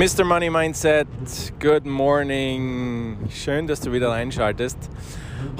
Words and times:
Mr. 0.00 0.24
Money 0.24 0.48
Mindset, 0.48 1.06
good 1.60 1.84
morning. 1.84 3.18
Schön, 3.28 3.66
dass 3.66 3.82
du 3.82 3.92
wieder 3.92 4.10
einschaltest. 4.10 4.78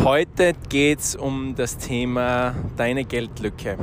Heute 0.03 0.54
geht 0.71 1.01
es 1.01 1.14
um 1.14 1.54
das 1.54 1.77
Thema 1.77 2.54
deine 2.74 3.04
Geldlücke. 3.04 3.76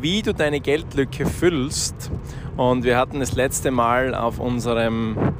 Wie 0.00 0.22
du 0.22 0.32
deine 0.32 0.60
Geldlücke 0.60 1.26
füllst. 1.26 2.10
Und 2.56 2.84
wir 2.84 2.96
hatten 2.96 3.20
das 3.20 3.34
letzte 3.34 3.70
Mal 3.70 4.14
auf 4.14 4.38
unserem 4.38 5.34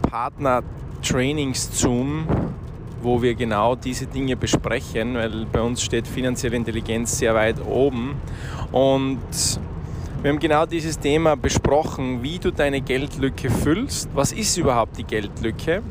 Partner 0.00 0.62
Trainings 1.06 1.78
Zoom, 1.78 2.26
wo 3.02 3.20
wir 3.20 3.34
genau 3.34 3.74
diese 3.74 4.06
Dinge 4.06 4.34
besprechen, 4.36 5.12
weil 5.12 5.44
bei 5.44 5.60
uns 5.60 5.82
steht 5.82 6.08
finanzielle 6.08 6.56
Intelligenz 6.56 7.18
sehr 7.18 7.34
weit 7.34 7.56
oben. 7.66 8.14
Und 8.72 9.18
wir 10.20 10.32
haben 10.32 10.40
genau 10.40 10.66
dieses 10.66 10.98
Thema 10.98 11.36
besprochen, 11.36 12.22
wie 12.24 12.40
du 12.40 12.50
deine 12.50 12.80
Geldlücke 12.80 13.50
füllst. 13.50 14.10
Was 14.14 14.32
ist 14.32 14.56
überhaupt 14.56 14.98
die 14.98 15.04
Geldlücke? 15.04 15.82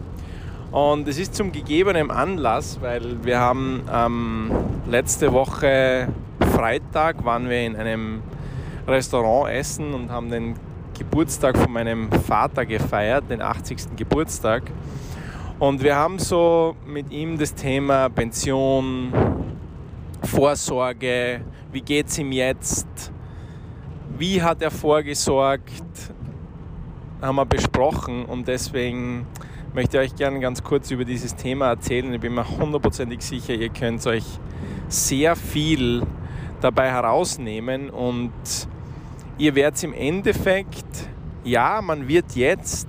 Und 0.71 1.07
es 1.07 1.17
ist 1.17 1.33
zum 1.33 1.53
gegebenen 1.53 2.11
Anlass, 2.11 2.79
weil 2.81 3.23
wir 3.23 3.39
haben 3.39 3.83
ähm, 3.89 4.51
letzte 4.85 5.31
Woche 5.31 6.09
Freitag 6.53 7.23
waren 7.23 7.49
wir 7.49 7.65
in 7.65 7.77
einem 7.77 8.21
Restaurant 8.85 9.49
essen 9.49 9.93
und 9.93 10.11
haben 10.11 10.29
den 10.29 10.55
Geburtstag 10.97 11.57
von 11.57 11.71
meinem 11.71 12.11
Vater 12.11 12.65
gefeiert, 12.65 13.29
den 13.29 13.41
80. 13.41 13.95
Geburtstag. 13.95 14.63
Und 15.57 15.81
wir 15.81 15.95
haben 15.95 16.19
so 16.19 16.75
mit 16.85 17.11
ihm 17.11 17.37
das 17.37 17.55
Thema 17.55 18.09
Pension, 18.09 19.13
Vorsorge, 20.23 21.41
wie 21.71 21.81
geht 21.81 22.07
es 22.07 22.17
ihm 22.17 22.33
jetzt, 22.33 23.11
wie 24.17 24.41
hat 24.41 24.61
er 24.61 24.71
vorgesorgt, 24.71 26.13
haben 27.21 27.35
wir 27.35 27.45
besprochen 27.45 28.25
und 28.25 28.47
deswegen 28.47 29.27
möchte 29.73 29.97
ich 29.97 30.11
euch 30.11 30.15
gerne 30.15 30.39
ganz 30.39 30.63
kurz 30.63 30.89
über 30.91 31.05
dieses 31.05 31.35
Thema 31.35 31.69
erzählen. 31.69 32.13
Ich 32.13 32.21
bin 32.21 32.33
mir 32.33 32.47
hundertprozentig 32.47 33.21
sicher, 33.21 33.53
ihr 33.53 33.69
könnt 33.69 34.05
euch 34.07 34.25
sehr 34.87 35.35
viel 35.35 36.03
dabei 36.61 36.89
herausnehmen 36.89 37.89
und 37.89 38.31
ihr 39.37 39.53
werdet 39.53 39.83
im 39.83 39.93
Endeffekt, 39.93 41.09
ja, 41.43 41.81
man 41.81 42.07
wird 42.07 42.35
jetzt 42.35 42.87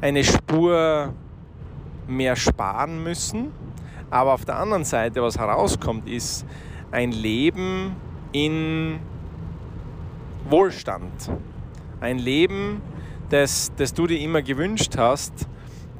eine 0.00 0.22
Spur 0.22 1.14
mehr 2.06 2.36
sparen 2.36 3.02
müssen, 3.02 3.52
aber 4.10 4.34
auf 4.34 4.44
der 4.44 4.58
anderen 4.58 4.84
Seite, 4.84 5.22
was 5.22 5.38
herauskommt, 5.38 6.08
ist 6.08 6.44
ein 6.90 7.12
Leben 7.12 7.96
in 8.32 8.98
Wohlstand. 10.48 11.30
Ein 12.00 12.18
Leben, 12.18 12.82
das, 13.30 13.72
das 13.76 13.94
du 13.94 14.06
dir 14.06 14.20
immer 14.20 14.42
gewünscht 14.42 14.94
hast. 14.96 15.32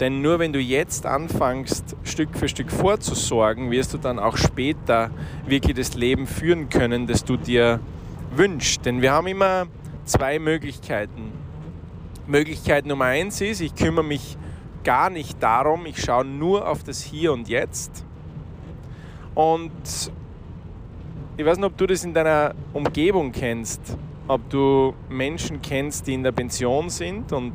Denn 0.01 0.21
nur 0.21 0.39
wenn 0.39 0.53
du 0.53 0.59
jetzt 0.59 1.07
anfängst, 1.07 1.97
Stück 2.03 2.37
für 2.37 2.49
Stück 2.49 2.71
vorzusorgen, 2.71 3.71
wirst 3.71 3.95
du 3.95 3.99
dann 3.99 4.19
auch 4.19 4.37
später 4.37 5.11
wirklich 5.47 5.77
das 5.77 5.95
Leben 5.95 6.27
führen 6.27 6.69
können, 6.69 7.07
das 7.07 7.25
du 7.25 7.37
dir 7.37 7.81
wünschst. 8.35 8.85
Denn 8.85 9.01
wir 9.01 9.13
haben 9.13 9.27
immer 9.27 9.67
zwei 10.05 10.39
Möglichkeiten. 10.39 11.33
Möglichkeit 12.27 12.87
Nummer 12.87 13.07
eins 13.07 13.41
ist, 13.41 13.61
ich 13.61 13.75
kümmere 13.75 14.05
mich 14.05 14.37
gar 14.85 15.11
nicht 15.11 15.43
darum, 15.43 15.87
ich 15.87 16.03
schaue 16.03 16.25
nur 16.25 16.69
auf 16.69 16.83
das 16.83 17.03
Hier 17.03 17.33
und 17.33 17.49
Jetzt. 17.49 18.05
Und 19.35 19.71
ich 21.37 21.45
weiß 21.45 21.57
nicht, 21.59 21.67
ob 21.67 21.77
du 21.77 21.87
das 21.87 22.05
in 22.05 22.13
deiner 22.13 22.55
Umgebung 22.73 23.33
kennst 23.33 23.97
ob 24.29 24.49
du 24.51 24.95
Menschen 25.09 25.63
kennst, 25.63 26.07
die 26.07 26.15
in 26.15 26.23
der 26.23 26.33
Pension 26.33 26.91
sind 26.91 27.33
und 27.33 27.53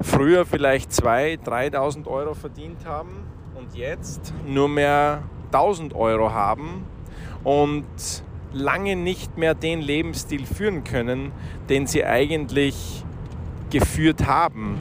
früher 0.00 0.46
vielleicht 0.46 0.90
2.000, 0.90 1.44
3.000 1.44 2.06
Euro 2.06 2.34
verdient 2.34 2.84
haben 2.86 3.24
und 3.54 3.74
jetzt 3.74 4.32
nur 4.46 4.68
mehr 4.68 5.22
1.000 5.52 5.94
Euro 5.94 6.32
haben 6.32 6.84
und 7.44 7.84
lange 8.52 8.96
nicht 8.96 9.36
mehr 9.36 9.54
den 9.54 9.80
Lebensstil 9.80 10.46
führen 10.46 10.84
können, 10.84 11.32
den 11.68 11.86
sie 11.86 12.04
eigentlich 12.04 13.04
geführt 13.70 14.26
haben. 14.26 14.78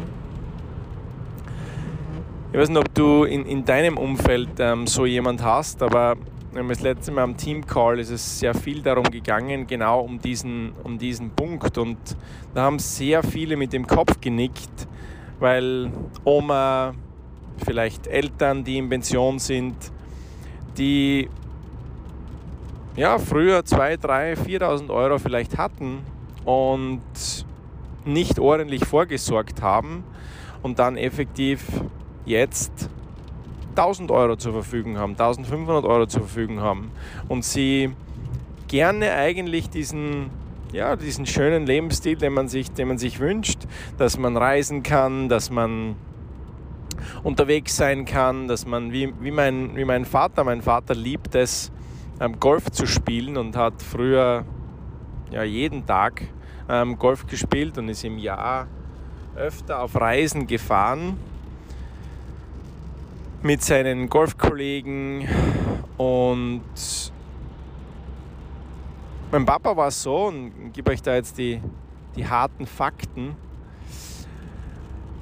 Ich 2.51 2.57
weiß 2.57 2.69
nicht, 2.69 2.79
ob 2.79 2.93
du 2.95 3.25
in, 3.25 3.45
in 3.45 3.63
deinem 3.63 3.97
Umfeld 3.97 4.49
ähm, 4.57 4.87
so 4.87 5.05
jemand 5.05 5.43
hast, 5.43 5.83
aber 5.83 6.15
das 6.53 6.81
letzte 6.81 7.11
Mal 7.11 7.23
am 7.23 7.37
Team 7.37 7.65
Call 7.65 7.99
ist 7.99 8.09
es 8.09 8.39
sehr 8.39 8.53
viel 8.53 8.81
darum 8.81 9.03
gegangen, 9.05 9.67
genau 9.67 10.01
um 10.01 10.19
diesen, 10.19 10.73
um 10.83 10.97
diesen 10.97 11.29
Punkt. 11.31 11.77
Und 11.77 11.97
da 12.53 12.63
haben 12.63 12.79
sehr 12.79 13.23
viele 13.23 13.55
mit 13.55 13.71
dem 13.73 13.85
Kopf 13.85 14.19
genickt, 14.19 14.87
weil 15.39 15.91
Oma, 16.23 16.93
vielleicht 17.63 18.07
Eltern, 18.07 18.63
die 18.63 18.77
in 18.77 18.89
Pension 18.89 19.39
sind, 19.39 19.75
die 20.77 21.29
ja, 22.95 23.17
früher 23.19 23.59
2.000, 23.59 23.99
3.000, 24.35 24.59
4.000 24.59 24.89
Euro 24.89 25.19
vielleicht 25.19 25.57
hatten 25.57 25.99
und 26.45 27.01
nicht 28.05 28.39
ordentlich 28.39 28.85
vorgesorgt 28.85 29.61
haben 29.61 30.03
und 30.63 30.79
dann 30.79 30.97
effektiv 30.97 31.63
jetzt 32.25 32.89
1000 33.79 34.11
Euro 34.11 34.35
zur 34.35 34.51
Verfügung 34.51 34.97
haben, 34.97 35.11
1500 35.11 35.85
Euro 35.85 36.05
zur 36.05 36.23
Verfügung 36.23 36.59
haben 36.59 36.91
und 37.29 37.45
sie 37.45 37.91
gerne 38.67 39.13
eigentlich 39.13 39.69
diesen, 39.69 40.29
ja, 40.73 40.97
diesen 40.97 41.25
schönen 41.25 41.65
Lebensstil, 41.65 42.17
den 42.17 42.33
man, 42.33 42.49
sich, 42.49 42.71
den 42.71 42.89
man 42.89 42.97
sich 42.97 43.21
wünscht, 43.21 43.61
dass 43.97 44.17
man 44.17 44.35
reisen 44.35 44.83
kann, 44.83 45.29
dass 45.29 45.49
man 45.49 45.95
unterwegs 47.23 47.77
sein 47.77 48.03
kann, 48.03 48.49
dass 48.49 48.65
man, 48.65 48.91
wie, 48.91 49.13
wie, 49.21 49.31
mein, 49.31 49.75
wie 49.77 49.85
mein 49.85 50.03
Vater, 50.03 50.43
mein 50.43 50.61
Vater 50.61 50.93
liebt 50.93 51.33
es, 51.35 51.71
ähm, 52.19 52.37
Golf 52.37 52.69
zu 52.71 52.85
spielen 52.85 53.37
und 53.37 53.55
hat 53.55 53.81
früher 53.81 54.43
ja, 55.31 55.43
jeden 55.43 55.85
Tag 55.85 56.23
ähm, 56.67 56.97
Golf 56.97 57.27
gespielt 57.27 57.77
und 57.77 57.87
ist 57.87 58.03
im 58.03 58.17
Jahr 58.17 58.67
öfter 59.37 59.81
auf 59.81 59.95
Reisen 59.95 60.47
gefahren 60.47 61.17
mit 63.41 63.63
seinen 63.63 64.09
Golfkollegen 64.09 65.27
und 65.97 66.61
mein 69.31 69.45
Papa 69.45 69.77
war 69.77 69.91
so 69.91 70.27
und 70.27 70.51
ich 70.67 70.73
gebe 70.73 70.91
euch 70.91 71.01
da 71.01 71.15
jetzt 71.15 71.37
die, 71.37 71.61
die 72.15 72.27
harten 72.27 72.65
Fakten. 72.65 73.35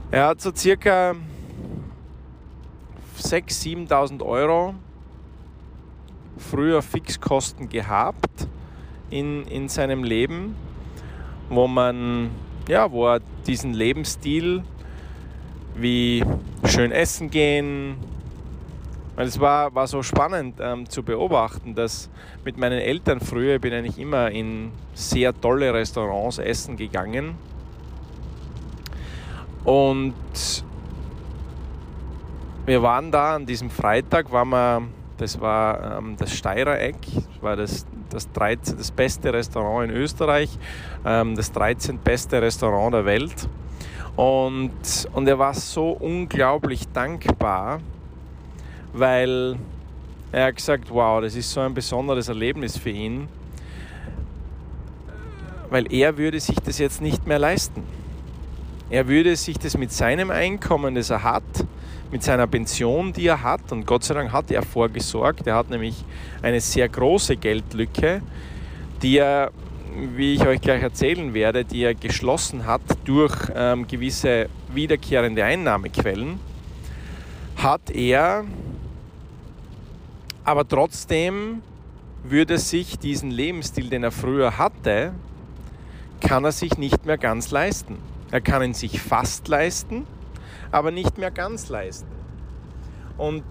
Er 0.09 0.28
hat 0.28 0.41
so 0.41 0.51
circa 0.55 1.16
6.000, 3.19 3.89
7.000 3.89 4.25
Euro 4.25 4.75
früher 6.38 6.81
Fixkosten 6.81 7.69
gehabt 7.69 8.47
in, 9.09 9.45
in 9.47 9.69
seinem 9.69 10.03
Leben, 10.03 10.55
wo 11.49 11.67
man, 11.67 12.31
ja, 12.67 12.91
wo 12.91 13.07
er 13.07 13.22
diesen 13.45 13.73
Lebensstil 13.73 14.63
wie 15.75 16.23
schön 16.66 16.91
essen 16.91 17.29
gehen. 17.29 17.97
Es 19.19 19.39
war, 19.39 19.73
war 19.73 19.88
so 19.88 20.03
spannend 20.03 20.59
ähm, 20.61 20.88
zu 20.88 21.01
beobachten, 21.01 21.73
dass 21.73 22.07
mit 22.45 22.55
meinen 22.57 22.78
Eltern 22.78 23.19
früher 23.19 23.57
bin 23.57 23.73
ich 23.83 23.97
immer 23.97 24.29
in 24.29 24.72
sehr 24.94 25.33
tolle 25.33 25.73
Restaurants 25.73 26.38
essen 26.38 26.78
gegangen. 26.78 27.35
Und 29.63 30.13
wir 32.67 32.83
waren 32.83 33.11
da 33.11 33.35
an 33.35 33.47
diesem 33.47 33.72
Freitag, 33.72 34.31
waren 34.31 34.50
wir, 34.50 34.83
das 35.17 35.41
war 35.41 35.97
ähm, 35.97 36.16
das 36.19 36.34
Steirer 36.34 36.79
Eck, 36.79 36.97
das 37.01 37.41
war 37.41 37.55
das, 37.55 37.88
das, 38.11 38.31
13, 38.34 38.78
das 38.78 38.91
beste 38.91 39.34
Restaurant 39.34 39.89
in 39.89 39.97
Österreich, 39.97 40.59
ähm, 41.03 41.35
das 41.35 41.51
13. 41.53 41.97
beste 41.97 42.39
Restaurant 42.39 42.94
der 42.94 43.05
Welt. 43.05 43.49
Und, 44.16 44.72
und 45.11 45.28
er 45.28 45.40
war 45.40 45.55
so 45.55 45.90
unglaublich 45.90 46.87
dankbar, 46.90 47.79
weil 48.99 49.58
er 50.32 50.47
hat 50.47 50.55
gesagt, 50.55 50.90
wow, 50.90 51.22
das 51.22 51.35
ist 51.35 51.52
so 51.52 51.61
ein 51.61 51.73
besonderes 51.73 52.28
Erlebnis 52.28 52.78
für 52.78 52.90
ihn, 52.90 53.28
weil 55.70 55.91
er 55.91 56.17
würde 56.17 56.40
sich 56.40 56.58
das 56.58 56.79
jetzt 56.79 57.02
nicht 57.02 57.26
mehr 57.28 57.40
leisten. 57.40 57.84
Er 58.90 59.08
würde 59.08 59.35
sich 59.35 59.58
das 59.58 59.78
mit 59.78 59.91
seinem 59.91 60.32
Einkommen, 60.32 60.96
das 60.96 61.09
er 61.09 61.23
hat, 61.23 61.44
mit 62.11 62.23
seiner 62.23 62.47
Pension, 62.47 63.11
die 63.11 63.28
er 63.28 63.44
hat, 63.44 63.72
und 63.72 63.85
Gott 63.85 64.03
sei 64.03 64.14
Dank 64.14 64.32
hat 64.32 64.49
er 64.49 64.64
vorgesorgt, 64.64 65.46
er 65.46 65.55
hat 65.55 65.70
nämlich 65.70 66.05
eine 66.41 66.61
sehr 66.61 66.88
große 66.88 67.35
Geldlücke, 67.35 68.22
die 69.02 69.17
er 69.17 69.52
wie 70.16 70.35
ich 70.35 70.46
euch 70.46 70.61
gleich 70.61 70.82
erzählen 70.84 71.34
werde, 71.34 71.66
die 71.66 71.84
er 71.84 71.96
geschlossen 71.96 72.66
hat 72.66 72.82
durch 73.05 73.35
ähm, 73.55 73.88
gewisse 73.88 74.47
wiederkehrende 74.73 75.44
Einnahmequellen, 75.44 76.40
hat 77.55 77.90
er 77.90 78.46
aber 80.47 80.66
trotzdem 80.66 81.61
würde 82.23 82.58
sich 82.58 82.97
diesen 82.97 83.32
Lebensstil, 83.32 83.90
den 83.90 84.05
er 84.05 84.11
früher 84.11 84.58
hatte, 84.58 85.11
kann 86.22 86.46
er 86.46 86.53
sich 86.53 86.78
nicht 86.78 87.05
mehr 87.05 87.17
ganz 87.17 87.52
leisten. 87.52 87.97
Er 88.32 88.40
kann 88.40 88.64
ihn 88.64 88.73
sich 88.73 89.02
fast 89.02 89.49
leisten, 89.49 90.08
aber 90.72 90.91
nicht 90.91 91.17
mehr 91.17 91.32
ganz 91.32 91.67
leisten. 91.67 92.08
Und 93.17 93.44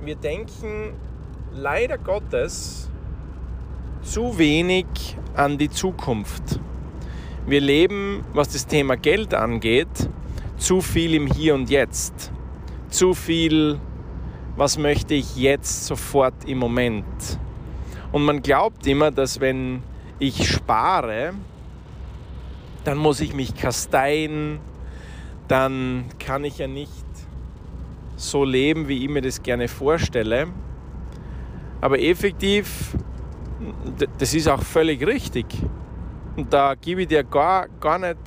wir 0.00 0.14
denken 0.14 0.92
leider 1.52 1.98
Gottes 1.98 2.88
zu 4.02 4.38
wenig 4.38 4.86
an 5.34 5.58
die 5.58 5.70
Zukunft. 5.70 6.60
Wir 7.48 7.62
leben, 7.62 8.24
was 8.32 8.50
das 8.50 8.68
Thema 8.68 8.96
Geld 8.96 9.34
angeht, 9.34 10.08
zu 10.56 10.80
viel 10.80 11.14
im 11.14 11.26
Hier 11.26 11.56
und 11.56 11.68
Jetzt. 11.68 12.30
Zu 12.90 13.12
viel, 13.12 13.80
was 14.56 14.78
möchte 14.78 15.14
ich 15.14 15.36
jetzt 15.36 15.86
sofort 15.86 16.44
im 16.46 16.58
Moment. 16.58 17.04
Und 18.12 18.24
man 18.24 18.42
glaubt 18.42 18.86
immer, 18.86 19.10
dass 19.10 19.40
wenn 19.40 19.82
ich 20.18 20.48
spare, 20.48 21.32
dann 22.84 22.98
muss 22.98 23.20
ich 23.20 23.34
mich 23.34 23.54
kasteien, 23.54 24.60
dann 25.48 26.04
kann 26.18 26.44
ich 26.44 26.58
ja 26.58 26.68
nicht 26.68 26.92
so 28.16 28.44
leben, 28.44 28.88
wie 28.88 29.02
ich 29.04 29.10
mir 29.10 29.22
das 29.22 29.42
gerne 29.42 29.68
vorstelle. 29.68 30.46
Aber 31.80 31.98
effektiv, 31.98 32.96
das 34.18 34.34
ist 34.34 34.48
auch 34.48 34.62
völlig 34.62 35.04
richtig. 35.04 35.46
Und 36.36 36.52
da 36.52 36.74
gebe 36.74 37.02
ich 37.02 37.08
dir 37.08 37.24
gar, 37.24 37.68
gar 37.80 37.98
nicht 37.98 38.18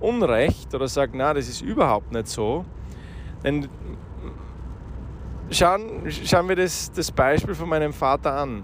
Unrecht 0.00 0.74
oder 0.74 0.86
sage, 0.86 1.12
na, 1.16 1.34
das 1.34 1.48
ist 1.48 1.60
überhaupt 1.60 2.12
nicht 2.12 2.28
so. 2.28 2.64
Denn 3.42 3.68
schauen, 5.50 6.10
schauen 6.10 6.48
wir 6.48 6.56
das, 6.56 6.90
das 6.92 7.10
Beispiel 7.10 7.54
von 7.54 7.68
meinem 7.68 7.92
Vater 7.92 8.32
an. 8.34 8.62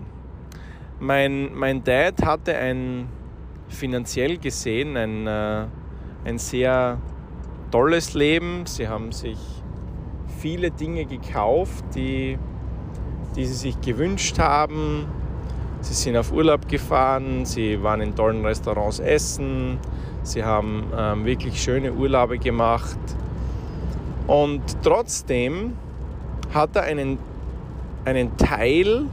Mein, 1.01 1.55
mein 1.55 1.83
Dad 1.83 2.25
hatte 2.25 2.57
ein 2.57 3.09
finanziell 3.69 4.39
gesehen 4.39 4.97
ein, 4.97 5.27
äh, 5.27 5.67
ein 6.25 6.39
sehr 6.39 6.99
tolles 7.71 8.15
Leben. 8.15 8.67
Sie 8.67 8.89
haben 8.89 9.13
sich 9.13 9.39
viele 10.39 10.71
Dinge 10.71 11.05
gekauft, 11.07 11.85
die, 11.95 12.39
die 13.37 13.45
sie 13.45 13.55
sich 13.55 13.81
gewünscht 13.81 14.39
haben. 14.39 15.07
Sie 15.81 15.95
sind 15.95 16.17
auf 16.17 16.33
Urlaub 16.33 16.67
gefahren, 16.69 17.45
sie 17.45 17.83
waren 17.83 18.01
in 18.01 18.15
tollen 18.15 18.45
Restaurants 18.45 19.01
essen, 19.01 19.79
sie 20.23 20.43
haben 20.43 20.85
ähm, 20.97 21.27
wirklich 21.27 21.63
schöne 21.63 21.93
Urlaube 21.93 22.39
gemacht. 22.39 22.99
Und 24.27 24.63
trotzdem 24.83 25.75
hat 26.55 26.77
er 26.77 26.83
einen, 26.83 27.19
einen 28.05 28.37
Teil 28.37 29.07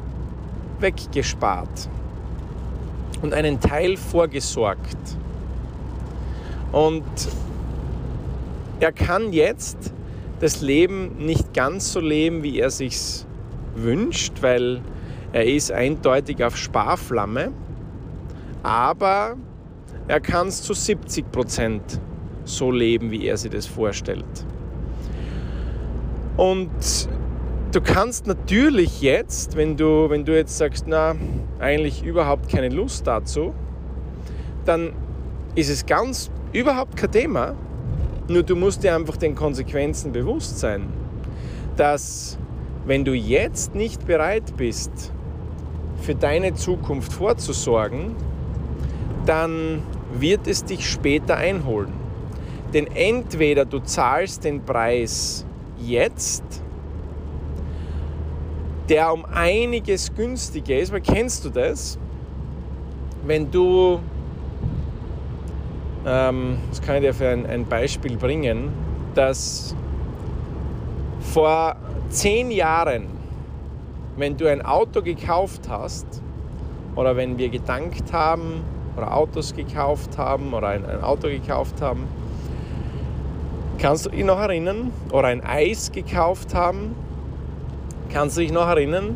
weggespart 0.80 1.90
und 3.22 3.34
einen 3.34 3.60
Teil 3.60 3.98
vorgesorgt. 3.98 4.98
Und 6.72 7.04
er 8.80 8.92
kann 8.92 9.34
jetzt 9.34 9.94
das 10.40 10.62
Leben 10.62 11.18
nicht 11.18 11.54
ganz 11.54 11.92
so 11.92 12.00
leben, 12.00 12.44
wie 12.44 12.60
er 12.60 12.70
sich 12.70 13.26
wünscht, 13.76 14.42
weil 14.42 14.82
er 15.34 15.46
ist 15.46 15.72
eindeutig 15.72 16.44
auf 16.44 16.58
Sparflamme, 16.58 17.52
aber 18.64 19.36
er 20.08 20.20
kann 20.20 20.48
es 20.48 20.62
zu 20.62 20.74
70 20.74 21.32
Prozent 21.32 22.00
so 22.44 22.72
leben, 22.72 23.12
wie 23.12 23.26
er 23.26 23.38
sich 23.38 23.52
das 23.52 23.66
vorstellt. 23.66 24.26
Und 26.38 26.70
Du 27.71 27.79
kannst 27.79 28.27
natürlich 28.27 29.01
jetzt, 29.01 29.56
wenn 29.56 29.77
du, 29.77 30.09
wenn 30.09 30.25
du 30.25 30.35
jetzt 30.35 30.57
sagst, 30.57 30.88
na, 30.88 31.15
eigentlich 31.57 32.03
überhaupt 32.03 32.50
keine 32.50 32.68
Lust 32.68 33.07
dazu, 33.07 33.53
dann 34.65 34.91
ist 35.56 35.69
es 35.69 35.85
ganz 35.85 36.29
überhaupt 36.51 36.97
kein 36.97 37.13
Thema. 37.13 37.56
Nur 38.27 38.44
du 38.44 38.57
musst 38.57 38.83
dir 38.83 38.94
einfach 38.94 39.15
den 39.15 39.35
Konsequenzen 39.35 40.12
bewusst 40.12 40.59
sein, 40.59 40.89
dass 41.77 42.38
wenn 42.85 43.06
du 43.06 43.13
jetzt 43.13 43.73
nicht 43.73 44.06
bereit 44.06 44.57
bist, 44.57 45.13
für 46.01 46.15
deine 46.15 46.53
Zukunft 46.56 47.13
vorzusorgen, 47.13 48.18
dann 49.25 49.81
wird 50.13 50.45
es 50.45 50.65
dich 50.65 50.89
später 50.89 51.38
einholen. 51.38 51.94
Denn 52.73 52.88
entweder 52.88 53.63
du 53.63 53.79
zahlst 53.79 54.44
den 54.44 54.62
Preis 54.65 55.45
jetzt, 55.79 56.44
der 58.92 59.14
um 59.14 59.26
einiges 59.26 60.14
günstiger 60.14 60.78
ist. 60.78 60.92
Weil 60.92 61.02
kennst 61.02 61.46
du 61.46 61.50
das? 61.50 61.98
Wenn 63.26 63.50
du, 63.50 64.00
ähm, 66.06 66.58
das 66.70 66.82
kann 66.82 66.98
ich 66.98 67.02
dir 67.04 67.14
für 67.14 67.30
ein, 67.30 67.46
ein 67.46 67.66
Beispiel 67.66 68.18
bringen, 68.18 68.74
dass 69.16 69.76
vor 71.22 71.78
zehn 72.10 72.52
Jahren, 72.52 73.08
wenn 74.18 74.36
du 74.36 74.48
ein 74.48 74.62
Auto 74.62 75.02
gekauft 75.02 75.70
hast, 75.70 76.22
oder 76.96 77.16
wenn 77.16 77.38
wir 77.38 77.48
gedankt 77.48 78.12
haben, 78.12 78.62
oder 78.98 79.16
Autos 79.16 79.56
gekauft 79.56 80.18
haben, 80.18 80.54
oder 80.54 80.68
ein, 80.68 80.86
ein 80.86 81.02
Auto 81.02 81.30
gekauft 81.30 81.82
haben, 81.82 82.04
kannst 83.78 84.08
du 84.08 84.10
dich 84.10 84.26
noch 84.26 84.40
erinnern, 84.40 84.92
oder 85.14 85.30
ein 85.30 85.42
Eis 85.42 85.94
gekauft 85.94 86.54
haben, 86.54 86.94
Kannst 88.13 88.36
du 88.36 88.42
dich 88.42 88.52
noch 88.52 88.68
erinnern, 88.68 89.16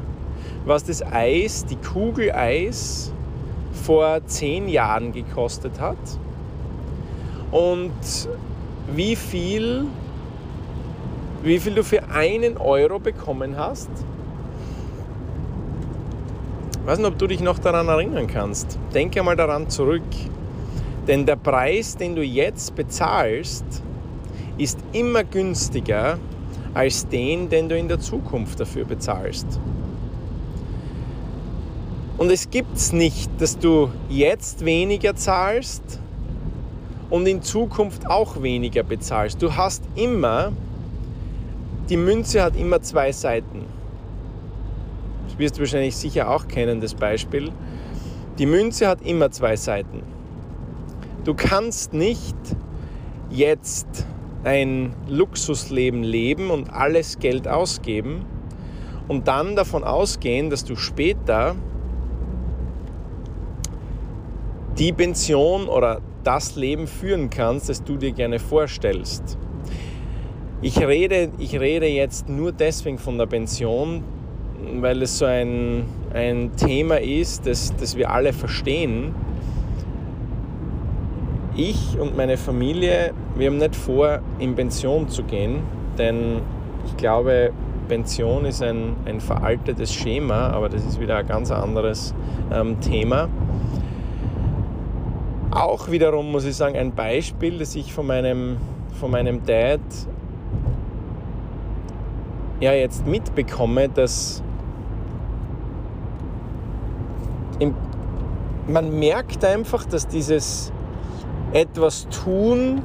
was 0.66 0.86
das 0.86 1.04
Eis, 1.04 1.66
die 1.66 1.76
Kugel 1.76 2.32
Eis 2.32 3.12
vor 3.74 4.26
zehn 4.26 4.70
Jahren 4.70 5.12
gekostet 5.12 5.82
hat? 5.82 5.98
Und 7.52 7.92
wie 8.94 9.18
viel, 9.18 9.86
wie 11.44 11.60
viel 11.60 11.76
du 11.76 11.84
für 11.84 12.08
einen 12.10 12.58
Euro 12.58 13.00
bekommen 13.00 13.58
hast? 13.58 13.90
Ich 16.80 16.88
weiß 16.88 17.00
nicht, 17.00 17.08
ob 17.08 17.18
du 17.18 17.28
dich 17.28 17.42
noch 17.42 17.60
daran 17.60 17.90
erinnern 17.90 18.28
kannst. 18.28 18.80
Denke 18.94 19.22
mal 19.24 19.36
daran 19.36 19.70
zurück. 19.70 20.04
Denn 21.08 21.26
der 21.26 21.36
Preis, 21.36 21.98
den 21.98 22.16
du 22.16 22.24
jetzt 22.24 22.76
bezahlst, 22.76 23.66
ist 24.58 24.80
immer 24.94 25.24
günstiger 25.24 26.18
als 26.76 27.08
den, 27.08 27.50
den 27.50 27.70
du 27.70 27.78
in 27.78 27.88
der 27.88 28.00
Zukunft 28.00 28.60
dafür 28.60 28.86
bezahlst. 28.86 29.60
Und 32.18 32.32
es 32.32 32.50
gibt 32.50 32.76
es 32.76 32.92
nicht, 32.92 33.32
dass 33.40 33.58
du 33.58 33.90
jetzt 34.10 34.64
weniger 34.64 35.16
zahlst 35.16 36.00
und 37.10 37.28
in 37.28 37.42
Zukunft 37.42 38.08
auch 38.08 38.42
weniger 38.42 38.84
bezahlst. 38.84 39.42
Du 39.42 39.56
hast 39.56 39.84
immer, 39.96 40.52
die 41.90 41.98
Münze 41.98 42.44
hat 42.44 42.56
immer 42.56 42.82
zwei 42.82 43.12
Seiten. 43.12 43.64
Das 45.28 45.40
wirst 45.40 45.56
du 45.56 45.62
wahrscheinlich 45.62 45.96
sicher 45.96 46.30
auch 46.30 46.48
kennen, 46.48 46.82
das 46.82 46.94
Beispiel. 46.94 47.52
Die 48.38 48.46
Münze 48.46 48.88
hat 48.88 49.02
immer 49.02 49.32
zwei 49.32 49.56
Seiten. 49.56 50.04
Du 51.24 51.34
kannst 51.34 51.94
nicht 51.94 52.36
jetzt 53.30 54.06
ein 54.46 54.94
Luxusleben 55.10 56.04
leben 56.04 56.52
und 56.52 56.72
alles 56.72 57.20
Geld 57.20 57.48
ausgeben 57.48 58.26
und 59.08 59.28
dann 59.28 59.56
davon 59.56 59.84
ausgehen, 59.84 60.50
dass 60.50 60.64
du 60.64 60.76
später 60.76 61.56
die 64.78 64.94
Pension 64.94 65.68
oder 65.68 66.00
das 66.24 66.56
Leben 66.56 66.88
führen 66.88 67.30
kannst, 67.30 67.70
das 67.70 67.84
du 67.84 67.98
dir 67.98 68.12
gerne 68.12 68.40
vorstellst. 68.40 69.38
Ich 70.62 70.80
rede, 70.80 71.32
ich 71.40 71.60
rede 71.60 71.88
jetzt 71.88 72.30
nur 72.30 72.52
deswegen 72.52 72.98
von 72.98 73.18
der 73.18 73.26
Pension, 73.26 74.04
weil 74.80 75.02
es 75.02 75.18
so 75.18 75.26
ein, 75.26 75.86
ein 76.14 76.56
Thema 76.56 77.00
ist, 77.00 77.48
das, 77.48 77.76
das 77.76 77.98
wir 77.98 78.12
alle 78.12 78.32
verstehen 78.32 79.14
ich 81.56 81.98
und 82.00 82.16
meine 82.16 82.38
Familie, 82.38 83.14
wir 83.36 83.48
haben 83.48 83.58
nicht 83.58 83.76
vor, 83.76 84.20
in 84.40 84.56
Pension 84.56 85.10
zu 85.10 85.24
gehen, 85.24 85.60
denn 85.98 86.42
ich 86.86 86.98
glaube, 86.98 87.52
Pension 87.88 88.46
ist 88.46 88.62
ein, 88.62 88.96
ein 89.06 89.22
veraltetes 89.22 89.94
Schema, 89.94 90.50
aber 90.50 90.70
das 90.70 90.86
ist 90.86 91.00
wieder 91.00 91.18
ein 91.18 91.28
ganz 91.28 91.52
anderes 91.52 92.14
ähm, 92.52 92.80
Thema. 92.82 93.30
Auch 95.52 95.90
wiederum 95.90 96.32
muss 96.32 96.46
ich 96.46 96.56
sagen, 96.56 96.76
ein 96.76 96.94
Beispiel, 96.94 97.60
das 97.60 97.76
ich 97.76 97.94
von 97.94 98.08
meinem, 98.08 98.58
von 99.00 99.12
meinem 99.12 99.46
Dad 99.46 99.80
ja 102.60 102.74
jetzt 102.74 103.06
mitbekomme, 103.06 103.90
dass 103.90 104.44
im, 107.60 107.74
man 108.68 108.98
merkt 109.00 109.46
einfach, 109.46 109.86
dass 109.86 110.08
dieses 110.08 110.74
etwas 111.56 112.06
tun 112.10 112.84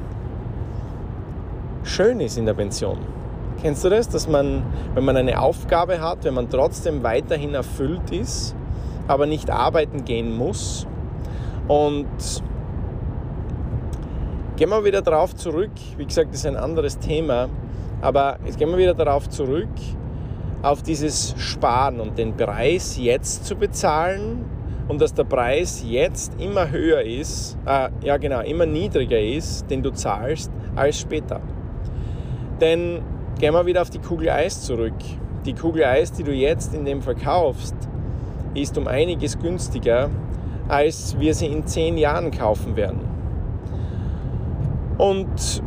schön 1.82 2.20
ist 2.20 2.38
in 2.38 2.46
der 2.46 2.54
Pension. 2.54 2.98
Kennst 3.60 3.84
du 3.84 3.88
das, 3.88 4.08
dass 4.08 4.28
man, 4.28 4.62
wenn 4.94 5.04
man 5.04 5.16
eine 5.16 5.40
Aufgabe 5.40 6.00
hat, 6.00 6.22
wenn 6.22 6.34
man 6.34 6.48
trotzdem 6.48 7.02
weiterhin 7.02 7.52
erfüllt 7.54 8.12
ist, 8.12 8.54
aber 9.08 9.26
nicht 9.26 9.50
arbeiten 9.50 10.04
gehen 10.04 10.36
muss 10.36 10.86
und 11.66 12.06
gehen 14.56 14.68
wir 14.68 14.84
wieder 14.84 15.02
darauf 15.02 15.34
zurück. 15.34 15.72
Wie 15.96 16.06
gesagt, 16.06 16.30
das 16.30 16.40
ist 16.40 16.46
ein 16.46 16.56
anderes 16.56 16.96
Thema. 17.00 17.48
Aber 18.00 18.38
jetzt 18.46 18.56
gehen 18.56 18.70
wir 18.70 18.78
wieder 18.78 18.94
darauf 18.94 19.28
zurück, 19.28 19.68
auf 20.62 20.82
dieses 20.82 21.34
Sparen 21.38 21.98
und 21.98 22.16
den 22.16 22.36
Preis 22.36 22.96
jetzt 22.98 23.46
zu 23.46 23.56
bezahlen 23.56 24.44
und 24.90 25.00
dass 25.00 25.14
der 25.14 25.22
Preis 25.22 25.84
jetzt 25.86 26.32
immer 26.40 26.68
höher 26.68 27.02
ist, 27.02 27.56
äh, 27.64 27.90
ja 28.02 28.16
genau, 28.16 28.40
immer 28.40 28.66
niedriger 28.66 29.20
ist, 29.20 29.70
den 29.70 29.84
du 29.84 29.92
zahlst, 29.92 30.50
als 30.74 30.98
später. 30.98 31.40
Denn 32.60 33.00
gehen 33.38 33.54
wir 33.54 33.64
wieder 33.66 33.82
auf 33.82 33.90
die 33.90 34.00
Kugel 34.00 34.30
Eis 34.30 34.62
zurück. 34.62 34.96
Die 35.46 35.54
Kugel 35.54 35.84
Eis, 35.84 36.10
die 36.10 36.24
du 36.24 36.32
jetzt 36.32 36.74
in 36.74 36.84
dem 36.84 37.02
verkaufst, 37.02 37.76
ist 38.54 38.76
um 38.76 38.88
einiges 38.88 39.38
günstiger, 39.38 40.10
als 40.66 41.16
wir 41.20 41.34
sie 41.34 41.46
in 41.46 41.64
zehn 41.68 41.96
Jahren 41.96 42.32
kaufen 42.32 42.74
werden. 42.74 42.98
Und 44.98 45.62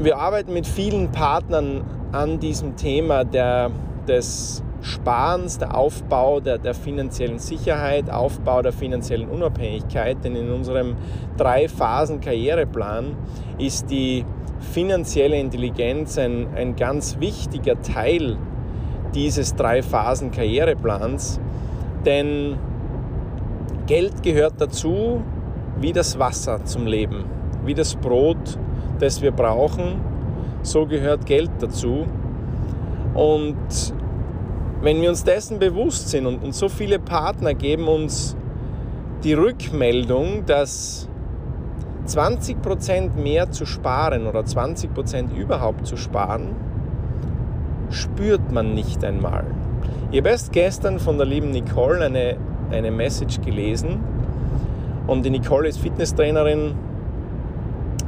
wir 0.00 0.18
arbeiten 0.18 0.52
mit 0.52 0.66
vielen 0.66 1.12
Partnern 1.12 1.84
an 2.10 2.40
diesem 2.40 2.74
Thema 2.74 3.22
der, 3.22 3.70
des 4.08 4.64
Sparens, 4.80 5.58
der 5.58 5.76
Aufbau 5.76 6.40
der, 6.40 6.58
der 6.58 6.74
finanziellen 6.74 7.38
Sicherheit, 7.38 8.10
Aufbau 8.10 8.62
der 8.62 8.72
finanziellen 8.72 9.28
Unabhängigkeit. 9.28 10.18
Denn 10.24 10.36
in 10.36 10.50
unserem 10.50 10.96
Drei-Phasen-Karriereplan 11.36 13.16
ist 13.58 13.90
die 13.90 14.24
finanzielle 14.60 15.38
Intelligenz 15.38 16.18
ein, 16.18 16.48
ein 16.54 16.76
ganz 16.76 17.18
wichtiger 17.20 17.80
Teil 17.80 18.36
dieses 19.14 19.54
Drei-Phasen-Karriereplans. 19.54 21.40
Denn 22.04 22.56
Geld 23.86 24.22
gehört 24.22 24.54
dazu 24.58 25.22
wie 25.80 25.92
das 25.92 26.18
Wasser 26.18 26.64
zum 26.64 26.86
Leben, 26.86 27.24
wie 27.64 27.74
das 27.74 27.94
Brot, 27.94 28.58
das 28.98 29.22
wir 29.22 29.30
brauchen. 29.30 30.00
So 30.62 30.86
gehört 30.86 31.24
Geld 31.26 31.50
dazu. 31.60 32.06
Und 33.14 33.56
wenn 34.80 35.00
wir 35.02 35.08
uns 35.08 35.24
dessen 35.24 35.58
bewusst 35.58 36.08
sind 36.08 36.26
und, 36.26 36.42
und 36.42 36.54
so 36.54 36.68
viele 36.68 36.98
Partner 36.98 37.54
geben 37.54 37.88
uns 37.88 38.36
die 39.24 39.34
Rückmeldung, 39.34 40.46
dass 40.46 41.08
20% 42.06 43.16
mehr 43.16 43.50
zu 43.50 43.66
sparen 43.66 44.26
oder 44.26 44.40
20% 44.40 45.34
überhaupt 45.36 45.86
zu 45.86 45.96
sparen, 45.96 46.54
spürt 47.90 48.52
man 48.52 48.74
nicht 48.74 49.04
einmal. 49.04 49.44
Ich 50.10 50.18
habe 50.18 50.30
erst 50.30 50.52
gestern 50.52 50.98
von 50.98 51.18
der 51.18 51.26
lieben 51.26 51.50
Nicole 51.50 52.04
eine, 52.04 52.36
eine 52.70 52.90
Message 52.90 53.40
gelesen 53.40 54.00
und 55.06 55.24
die 55.24 55.30
Nicole 55.30 55.68
ist 55.68 55.78
Fitnesstrainerin, 55.78 56.74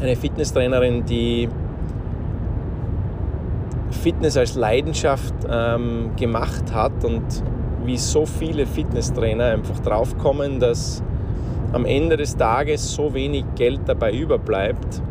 eine 0.00 0.16
Fitnesstrainerin, 0.16 1.04
die 1.04 1.48
Fitness 3.90 4.36
als 4.36 4.54
Leidenschaft 4.54 5.34
ähm, 5.48 6.10
gemacht 6.16 6.72
hat 6.72 7.04
und 7.04 7.22
wie 7.84 7.96
so 7.96 8.26
viele 8.26 8.66
Fitnesstrainer 8.66 9.46
einfach 9.46 9.78
draufkommen, 9.80 10.60
dass 10.60 11.02
am 11.72 11.84
Ende 11.84 12.16
des 12.16 12.36
Tages 12.36 12.92
so 12.92 13.14
wenig 13.14 13.44
Geld 13.56 13.80
dabei 13.86 14.12
überbleibt. 14.12 15.02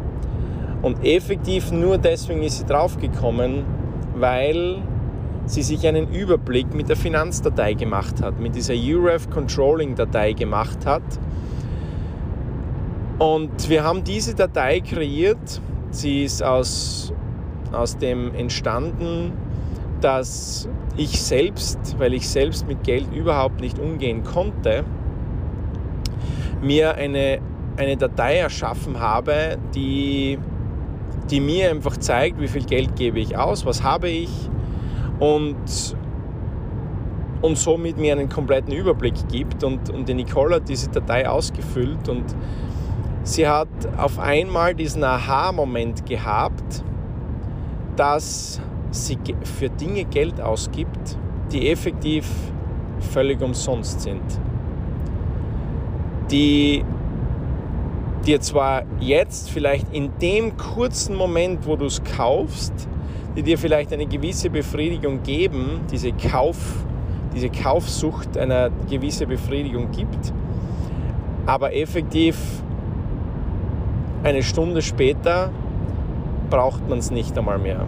Und 0.82 1.04
effektiv 1.04 1.72
nur 1.72 1.98
deswegen 1.98 2.44
ist 2.44 2.60
sie 2.60 2.66
draufgekommen, 2.66 3.64
weil 4.16 4.82
sie 5.46 5.64
sich 5.64 5.88
einen 5.88 6.10
Überblick 6.14 6.74
mit 6.74 6.90
der 6.90 6.96
Finanzdatei 6.96 7.74
gemacht 7.74 8.22
hat, 8.22 8.40
mit 8.40 8.56
dieser 8.56 8.76
UREF 8.76 9.30
Controlling 9.30 9.96
Datei 9.96 10.34
gemacht 10.34 10.86
hat. 10.86 11.04
Und 13.18 13.70
wir 13.70 13.84
haben 13.84 14.04
diese 14.04 14.36
Datei 14.36 14.80
kreiert. 14.80 15.62
Sie 15.92 16.24
ist 16.24 16.44
aus 16.44 17.12
aus 17.72 17.98
dem 17.98 18.34
entstanden, 18.34 19.34
dass 20.02 20.68
ich 20.98 21.22
selbst, 21.22 21.96
weil 21.98 22.14
ich 22.14 22.28
selbst 22.28 22.68
mit 22.68 22.84
Geld 22.84 23.14
überhaupt 23.14 23.62
nicht 23.62 23.80
umgehen 23.80 24.24
konnte, 24.24 24.84
mir 26.62 26.96
eine, 26.96 27.40
eine 27.78 27.98
Datei 27.98 28.38
erschaffen 28.38 29.00
habe, 29.00 29.58
die, 29.74 30.38
die 31.30 31.40
mir 31.40 31.70
einfach 31.70 31.98
zeigt, 31.98 32.40
wie 32.40 32.48
viel 32.48 32.66
Geld 32.66 32.96
gebe 32.96 33.20
ich 33.20 33.38
aus, 33.38 33.66
was 33.66 33.84
habe 33.84 34.10
ich 34.10 34.30
und, 35.20 35.56
und 37.42 37.58
somit 37.58 37.98
mir 37.98 38.14
einen 38.14 38.30
kompletten 38.30 38.74
Überblick 38.74 39.28
gibt. 39.30 39.64
Und, 39.64 39.90
und 39.90 40.08
die 40.10 40.14
Nicole 40.14 40.56
hat 40.56 40.70
diese 40.70 40.90
Datei 40.90 41.30
ausgefüllt 41.30 42.10
und 42.10 42.24
sie 43.24 43.48
hat 43.48 43.70
auf 43.98 44.20
einmal 44.20 44.76
diesen 44.76 45.04
Aha-Moment 45.04 46.06
gehabt, 46.06 46.84
dass 48.00 48.62
sie 48.92 49.18
für 49.44 49.70
Dinge 49.70 50.06
Geld 50.06 50.40
ausgibt, 50.40 51.18
die 51.52 51.70
effektiv 51.70 52.26
völlig 53.12 53.42
umsonst 53.42 54.00
sind. 54.00 54.22
Die 56.32 56.86
dir 58.26 58.40
zwar 58.40 58.84
jetzt 59.02 59.50
vielleicht 59.50 59.94
in 59.94 60.12
dem 60.22 60.56
kurzen 60.56 61.14
Moment, 61.14 61.68
wo 61.68 61.76
du 61.76 61.86
es 61.86 62.02
kaufst, 62.02 62.88
die 63.36 63.44
dir 63.44 63.58
vielleicht 63.58 63.92
eine 63.92 64.06
gewisse 64.06 64.50
Befriedigung 64.50 65.22
geben, 65.24 65.82
diese, 65.92 66.14
Kauf, 66.14 66.86
diese 67.36 67.50
Kaufsucht 67.50 68.38
eine 68.38 68.72
gewisse 68.90 69.28
Befriedigung 69.28 69.92
gibt, 69.92 70.34
aber 71.46 71.76
effektiv 71.76 72.38
eine 74.24 74.42
Stunde 74.42 74.82
später 74.82 75.52
braucht 76.50 76.88
man 76.88 77.00
es 77.00 77.12
nicht 77.12 77.38
einmal 77.38 77.58
mehr. 77.58 77.88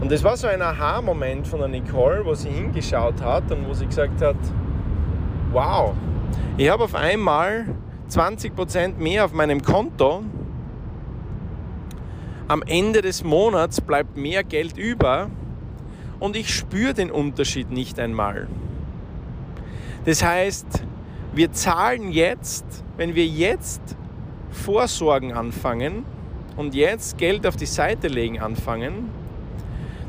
Und 0.00 0.10
das 0.10 0.24
war 0.24 0.36
so 0.36 0.48
ein 0.48 0.60
Aha-Moment 0.60 1.46
von 1.46 1.60
der 1.60 1.68
Nicole, 1.68 2.24
wo 2.24 2.34
sie 2.34 2.48
hingeschaut 2.48 3.22
hat 3.22 3.50
und 3.52 3.68
wo 3.68 3.72
sie 3.72 3.86
gesagt 3.86 4.20
hat, 4.20 4.36
wow, 5.52 5.94
ich 6.56 6.68
habe 6.68 6.84
auf 6.84 6.94
einmal 6.94 7.66
20% 8.10 8.96
mehr 8.98 9.24
auf 9.24 9.32
meinem 9.32 9.62
Konto. 9.62 10.22
Am 12.48 12.62
Ende 12.66 13.00
des 13.00 13.22
Monats 13.22 13.80
bleibt 13.80 14.16
mehr 14.16 14.42
Geld 14.44 14.76
über 14.76 15.30
und 16.18 16.36
ich 16.36 16.54
spüre 16.54 16.94
den 16.94 17.10
Unterschied 17.10 17.70
nicht 17.70 17.98
einmal. 17.98 18.48
Das 20.04 20.24
heißt, 20.24 20.84
wir 21.32 21.52
zahlen 21.52 22.10
jetzt, 22.10 22.64
wenn 22.96 23.14
wir 23.14 23.26
jetzt 23.26 23.80
Vorsorgen 24.50 25.32
anfangen, 25.32 26.04
und 26.56 26.74
jetzt 26.74 27.18
Geld 27.18 27.46
auf 27.46 27.56
die 27.56 27.66
Seite 27.66 28.08
legen 28.08 28.40
anfangen, 28.40 29.10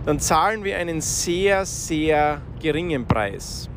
dann 0.05 0.19
zahlen 0.19 0.63
wir 0.63 0.77
einen 0.77 1.01
sehr, 1.01 1.65
sehr 1.65 2.41
geringen 2.61 3.05
Preis. 3.05 3.69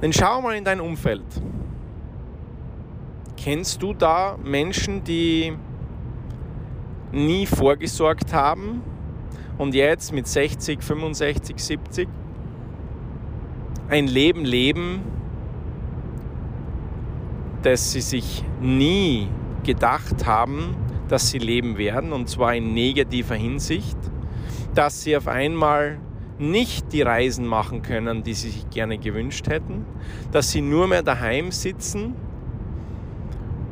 Denn 0.00 0.12
schau 0.12 0.42
mal 0.42 0.54
in 0.56 0.64
dein 0.64 0.80
Umfeld. 0.80 1.24
Kennst 3.36 3.82
du 3.82 3.94
da 3.94 4.36
Menschen, 4.42 5.02
die 5.04 5.56
nie 7.12 7.46
vorgesorgt 7.46 8.32
haben 8.32 8.82
und 9.58 9.74
jetzt 9.74 10.12
mit 10.12 10.26
60, 10.26 10.82
65, 10.82 11.58
70 11.58 12.08
ein 13.88 14.06
Leben 14.06 14.44
leben, 14.44 15.00
das 17.62 17.92
sie 17.92 18.00
sich 18.00 18.44
nie 18.60 19.28
gedacht 19.64 20.26
haben, 20.26 20.76
dass 21.08 21.30
sie 21.30 21.38
leben 21.38 21.78
werden, 21.78 22.12
und 22.12 22.28
zwar 22.28 22.54
in 22.54 22.74
negativer 22.74 23.34
Hinsicht, 23.34 23.96
dass 24.74 25.02
sie 25.02 25.16
auf 25.16 25.28
einmal 25.28 25.98
nicht 26.38 26.92
die 26.92 27.02
Reisen 27.02 27.46
machen 27.46 27.82
können, 27.82 28.22
die 28.22 28.34
sie 28.34 28.50
sich 28.50 28.68
gerne 28.70 28.98
gewünscht 28.98 29.48
hätten, 29.48 29.86
dass 30.32 30.50
sie 30.50 30.60
nur 30.60 30.86
mehr 30.86 31.02
daheim 31.02 31.50
sitzen 31.50 32.14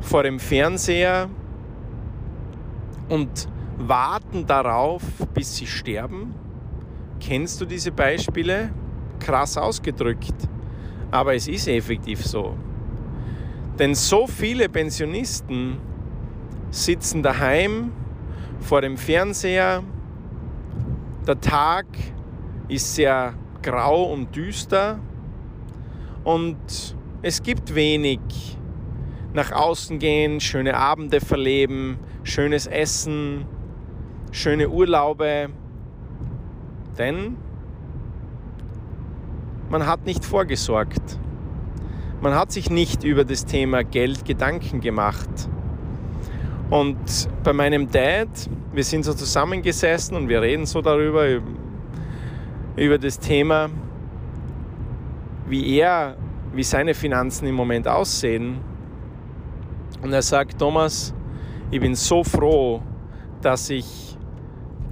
vor 0.01 0.23
dem 0.23 0.39
Fernseher 0.39 1.29
und 3.09 3.47
warten 3.77 4.45
darauf, 4.45 5.03
bis 5.33 5.55
sie 5.55 5.67
sterben. 5.67 6.33
Kennst 7.19 7.61
du 7.61 7.65
diese 7.65 7.91
Beispiele? 7.91 8.71
Krass 9.19 9.57
ausgedrückt, 9.57 10.35
aber 11.11 11.35
es 11.35 11.47
ist 11.47 11.67
effektiv 11.67 12.23
so. 12.25 12.55
Denn 13.79 13.93
so 13.93 14.25
viele 14.25 14.69
Pensionisten 14.69 15.77
sitzen 16.69 17.23
daheim 17.23 17.91
vor 18.61 18.81
dem 18.81 18.97
Fernseher. 18.97 19.83
Der 21.27 21.39
Tag 21.41 21.85
ist 22.67 22.95
sehr 22.95 23.33
grau 23.61 24.03
und 24.13 24.35
düster 24.35 24.99
und 26.23 26.95
es 27.21 27.43
gibt 27.43 27.75
wenig 27.75 28.19
nach 29.33 29.51
außen 29.51 29.99
gehen, 29.99 30.39
schöne 30.39 30.77
Abende 30.77 31.19
verleben, 31.19 31.97
schönes 32.23 32.67
Essen, 32.67 33.45
schöne 34.31 34.69
Urlaube. 34.69 35.49
Denn 36.97 37.35
man 39.69 39.85
hat 39.85 40.05
nicht 40.05 40.23
vorgesorgt. 40.23 41.19
Man 42.21 42.33
hat 42.33 42.51
sich 42.51 42.69
nicht 42.69 43.03
über 43.03 43.25
das 43.25 43.45
Thema 43.45 43.83
Geld 43.83 44.25
Gedanken 44.25 44.81
gemacht. 44.81 45.29
Und 46.69 46.97
bei 47.43 47.53
meinem 47.53 47.91
Dad, 47.91 48.29
wir 48.73 48.83
sind 48.83 49.03
so 49.03 49.13
zusammengesessen 49.13 50.17
und 50.17 50.29
wir 50.29 50.41
reden 50.41 50.65
so 50.65 50.81
darüber, 50.81 51.25
über 52.75 52.97
das 52.97 53.19
Thema, 53.19 53.69
wie 55.47 55.77
er, 55.77 56.17
wie 56.53 56.63
seine 56.63 56.93
Finanzen 56.93 57.47
im 57.47 57.55
Moment 57.55 57.87
aussehen. 57.87 58.57
Und 60.01 60.11
er 60.11 60.21
sagt, 60.21 60.57
Thomas, 60.57 61.13
ich 61.69 61.79
bin 61.79 61.95
so 61.95 62.23
froh, 62.23 62.81
dass 63.41 63.69
ich 63.69 64.17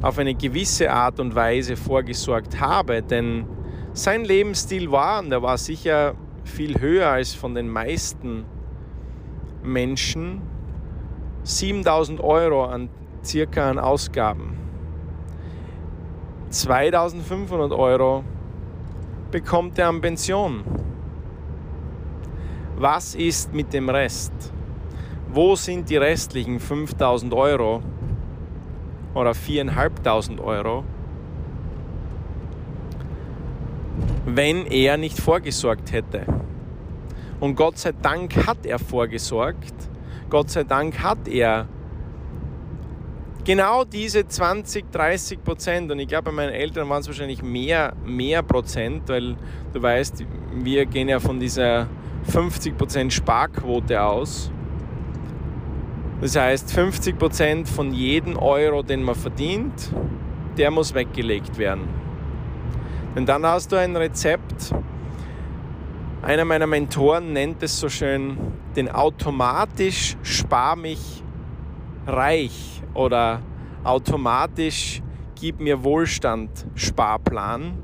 auf 0.02 0.20
eine 0.20 0.36
gewisse 0.36 0.92
Art 0.92 1.20
und 1.20 1.34
Weise 1.34 1.76
vorgesorgt 1.76 2.60
habe, 2.60 3.02
denn 3.02 3.46
sein 3.94 4.26
Lebensstil 4.26 4.92
war, 4.92 5.22
und 5.22 5.32
er 5.32 5.42
war 5.42 5.58
sicher 5.58 6.16
viel 6.44 6.80
höher 6.80 7.08
als 7.08 7.34
von 7.34 7.56
den 7.56 7.70
meisten 7.70 8.46
Menschen, 9.64 10.42
7000 11.44 12.20
Euro 12.22 12.66
an 12.66 12.90
circa 13.24 13.70
an 13.70 13.80
Ausgaben. 13.80 14.58
2500 16.50 17.72
Euro 17.72 18.24
bekommt 19.32 19.80
er 19.80 19.90
an 19.90 20.02
Pension. 20.02 20.64
Was 22.78 23.16
ist 23.16 23.54
mit 23.54 23.74
dem 23.74 23.90
Rest? 23.90 24.34
Wo 25.30 25.56
sind 25.56 25.90
die 25.90 25.98
restlichen 25.98 26.60
5000 26.60 27.34
Euro 27.34 27.82
oder 29.16 29.34
4500 29.34 30.40
Euro, 30.46 30.84
wenn 34.26 34.66
er 34.68 34.98
nicht 34.98 35.20
vorgesorgt 35.20 35.92
hätte? 35.92 36.26
Und 37.40 37.56
Gott 37.56 37.78
sei 37.78 37.92
Dank 38.02 38.48
hat 38.48 38.66
er 38.66 38.80
vorgesorgt. 38.80 39.74
Gott 40.30 40.50
sei 40.50 40.64
Dank 40.64 41.04
hat 41.04 41.28
er 41.28 41.68
genau 43.44 43.84
diese 43.84 44.26
20, 44.26 44.92
30 44.92 45.44
Prozent, 45.44 45.92
und 45.92 46.00
ich 46.00 46.08
glaube, 46.08 46.26
bei 46.26 46.32
meinen 46.32 46.54
Eltern 46.54 46.90
waren 46.90 47.02
es 47.02 47.08
wahrscheinlich 47.08 47.44
mehr, 47.44 47.94
mehr 48.06 48.42
Prozent, 48.44 49.10
weil 49.10 49.36
du 49.74 49.82
weißt, 49.82 50.26
wir 50.54 50.86
gehen 50.86 51.10
ja 51.10 51.20
von 51.20 51.40
dieser 51.40 51.88
50 52.30 52.78
Prozent 52.78 53.14
Sparquote 53.14 54.02
aus. 54.02 54.52
Das 56.22 56.38
heißt, 56.38 56.72
50 56.72 57.20
Prozent 57.20 57.68
von 57.68 57.94
jedem 57.94 58.38
Euro, 58.38 58.82
den 58.82 59.04
man 59.04 59.16
verdient, 59.16 59.92
der 60.58 60.72
muss 60.72 60.94
weggelegt 60.94 61.58
werden. 61.58 62.03
Denn 63.16 63.26
dann 63.26 63.46
hast 63.46 63.72
du 63.72 63.76
ein 63.76 63.96
Rezept. 63.96 64.74
Einer 66.24 66.46
meiner 66.46 66.68
Mentoren 66.68 67.34
nennt 67.34 67.62
es 67.62 67.80
so 67.80 67.90
schön 67.90 68.38
den 68.76 68.90
automatisch 68.90 70.18
spar 70.24 70.76
mich 70.76 71.24
reich 72.08 72.82
oder 72.94 73.42
automatisch 73.84 75.02
gib 75.40 75.60
mir 75.60 75.84
Wohlstand 75.84 76.66
Sparplan. 76.74 77.78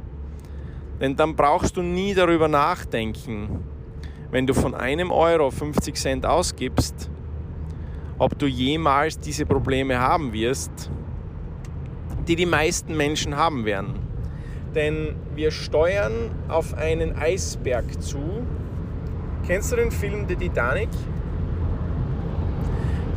Denn 0.99 1.15
dann 1.15 1.35
brauchst 1.35 1.77
du 1.77 1.81
nie 1.81 2.13
darüber 2.13 2.47
nachdenken, 2.47 3.63
wenn 4.31 4.47
du 4.47 4.53
von 4.53 4.73
einem 4.73 5.11
Euro 5.11 5.51
50 5.51 5.95
Cent 5.95 6.25
ausgibst, 6.25 7.09
ob 8.17 8.37
du 8.39 8.47
jemals 8.47 9.19
diese 9.19 9.45
Probleme 9.45 9.99
haben 9.99 10.33
wirst, 10.33 10.91
die 12.27 12.35
die 12.35 12.45
meisten 12.45 12.97
Menschen 12.97 13.37
haben 13.37 13.65
werden. 13.65 14.08
Denn 14.75 15.15
wir 15.35 15.51
steuern 15.51 16.31
auf 16.47 16.73
einen 16.75 17.17
Eisberg 17.17 18.01
zu. 18.01 18.19
Kennst 19.47 19.71
du 19.71 19.77
den 19.77 19.91
Film 19.91 20.25
The 20.27 20.35
Titanic? 20.35 20.89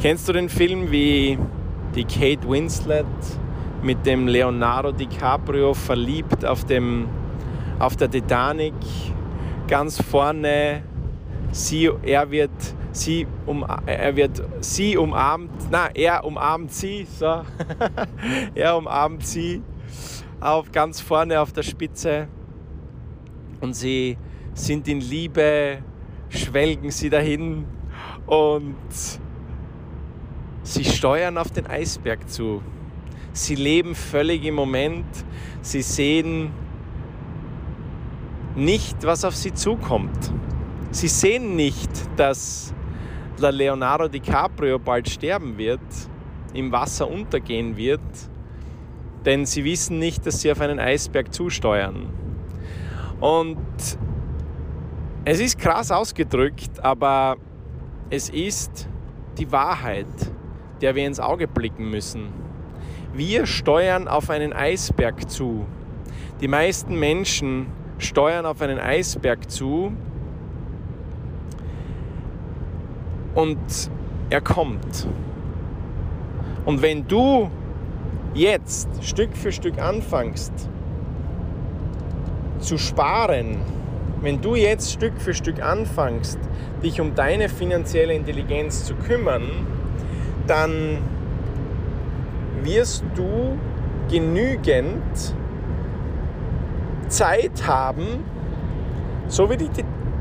Kennst 0.00 0.28
du 0.28 0.32
den 0.32 0.48
Film, 0.48 0.90
wie 0.90 1.38
die 1.94 2.04
Kate 2.04 2.48
Winslet 2.48 3.06
mit 3.82 4.06
dem 4.06 4.26
Leonardo 4.28 4.92
DiCaprio 4.92 5.74
verliebt 5.74 6.44
auf, 6.44 6.64
dem, 6.64 7.08
auf 7.78 7.96
der 7.96 8.10
Titanic 8.10 8.74
ganz 9.68 10.00
vorne, 10.00 10.82
sie, 11.50 11.90
er 12.02 12.30
wird 12.30 12.50
sie, 12.92 13.26
um, 13.46 13.64
er 13.86 14.16
wird 14.16 14.42
sie 14.60 14.96
umarmt, 14.96 15.50
na, 15.70 15.88
er 15.94 16.24
umarmt 16.24 16.72
sie, 16.72 17.06
so. 17.18 17.42
er 18.54 18.76
umarmt 18.76 19.26
sie 19.26 19.62
auf 20.42 20.72
ganz 20.72 21.00
vorne 21.00 21.40
auf 21.40 21.52
der 21.52 21.62
Spitze 21.62 22.28
und 23.60 23.74
sie 23.74 24.18
sind 24.54 24.88
in 24.88 25.00
Liebe, 25.00 25.78
schwelgen 26.28 26.90
sie 26.90 27.10
dahin 27.10 27.64
und 28.26 28.76
sie 30.62 30.84
steuern 30.84 31.38
auf 31.38 31.50
den 31.50 31.66
Eisberg 31.66 32.28
zu. 32.28 32.60
Sie 33.32 33.54
leben 33.54 33.94
völlig 33.94 34.44
im 34.44 34.54
Moment, 34.54 35.06
sie 35.62 35.82
sehen 35.82 36.50
nicht, 38.56 39.04
was 39.04 39.24
auf 39.24 39.34
sie 39.34 39.54
zukommt. 39.54 40.32
Sie 40.90 41.08
sehen 41.08 41.56
nicht, 41.56 41.90
dass 42.16 42.74
Leonardo 43.38 44.08
DiCaprio 44.08 44.78
bald 44.78 45.08
sterben 45.08 45.56
wird, 45.56 45.80
im 46.52 46.70
Wasser 46.70 47.08
untergehen 47.10 47.76
wird, 47.76 48.00
denn 49.24 49.46
sie 49.46 49.64
wissen 49.64 49.98
nicht, 49.98 50.26
dass 50.26 50.40
sie 50.40 50.50
auf 50.50 50.60
einen 50.60 50.78
Eisberg 50.78 51.32
zusteuern. 51.32 52.08
Und 53.20 53.58
es 55.24 55.40
ist 55.40 55.58
krass 55.58 55.90
ausgedrückt, 55.90 56.80
aber 56.82 57.36
es 58.10 58.28
ist 58.28 58.88
die 59.38 59.50
Wahrheit, 59.52 60.06
der 60.80 60.94
wir 60.94 61.06
ins 61.06 61.20
Auge 61.20 61.46
blicken 61.46 61.90
müssen. 61.90 62.28
Wir 63.14 63.46
steuern 63.46 64.08
auf 64.08 64.30
einen 64.30 64.52
Eisberg 64.52 65.30
zu. 65.30 65.66
Die 66.40 66.48
meisten 66.48 66.98
Menschen 66.98 67.66
steuern 67.98 68.46
auf 68.46 68.60
einen 68.60 68.80
Eisberg 68.80 69.48
zu, 69.50 69.92
und 73.34 73.58
er 74.30 74.40
kommt. 74.40 75.06
Und 76.64 76.82
wenn 76.82 77.06
du 77.06 77.50
jetzt 78.34 78.88
Stück 79.02 79.36
für 79.36 79.52
Stück 79.52 79.78
anfängst 79.78 80.52
zu 82.58 82.78
sparen, 82.78 83.56
wenn 84.20 84.40
du 84.40 84.54
jetzt 84.54 84.92
Stück 84.92 85.20
für 85.20 85.34
Stück 85.34 85.60
anfängst, 85.60 86.38
dich 86.82 87.00
um 87.00 87.14
deine 87.14 87.48
finanzielle 87.48 88.14
Intelligenz 88.14 88.84
zu 88.84 88.94
kümmern, 88.94 89.66
dann 90.46 90.98
wirst 92.62 93.04
du 93.14 93.58
genügend 94.08 95.34
Zeit 97.08 97.66
haben, 97.66 98.24
so 99.26 99.50
wie 99.50 99.56
die, 99.56 99.68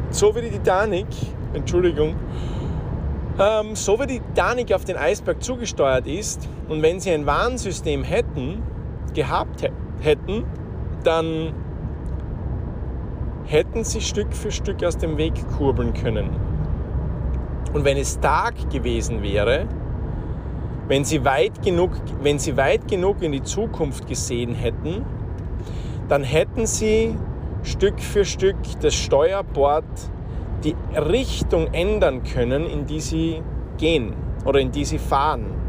so 0.09 0.35
wie 0.35 0.41
die 0.41 0.49
Titanic, 0.49 1.07
Entschuldigung, 1.53 2.15
ähm, 3.39 3.75
so 3.75 3.99
wie 3.99 4.07
die 4.07 4.19
Titanic 4.19 4.73
auf 4.73 4.83
den 4.83 4.97
Eisberg 4.97 5.41
zugesteuert 5.43 6.07
ist 6.07 6.49
und 6.71 6.81
wenn 6.81 7.01
sie 7.01 7.11
ein 7.11 7.25
Warnsystem 7.25 8.05
hätten, 8.05 8.63
gehabt 9.13 9.69
hätten, 9.99 10.45
dann 11.03 11.51
hätten 13.43 13.83
sie 13.83 13.99
Stück 13.99 14.33
für 14.33 14.51
Stück 14.51 14.81
aus 14.81 14.97
dem 14.97 15.17
Weg 15.17 15.33
kurbeln 15.57 15.93
können. 15.93 16.29
Und 17.73 17.83
wenn 17.83 17.97
es 17.97 18.21
Tag 18.21 18.69
gewesen 18.69 19.21
wäre, 19.21 19.67
wenn 20.87 21.03
sie 21.03 21.25
weit 21.25 21.61
genug, 21.61 21.91
wenn 22.21 22.39
sie 22.39 22.55
weit 22.55 22.87
genug 22.87 23.21
in 23.21 23.33
die 23.33 23.43
Zukunft 23.43 24.07
gesehen 24.07 24.55
hätten, 24.55 25.05
dann 26.07 26.23
hätten 26.23 26.65
sie 26.65 27.17
Stück 27.63 27.99
für 27.99 28.23
Stück 28.23 28.55
das 28.79 28.95
Steuerbord 28.95 29.83
die 30.63 30.75
Richtung 30.95 31.67
ändern 31.73 32.23
können, 32.23 32.65
in 32.65 32.85
die 32.85 33.01
sie 33.01 33.41
gehen 33.77 34.13
oder 34.45 34.61
in 34.61 34.71
die 34.71 34.85
sie 34.85 34.99
fahren. 34.99 35.60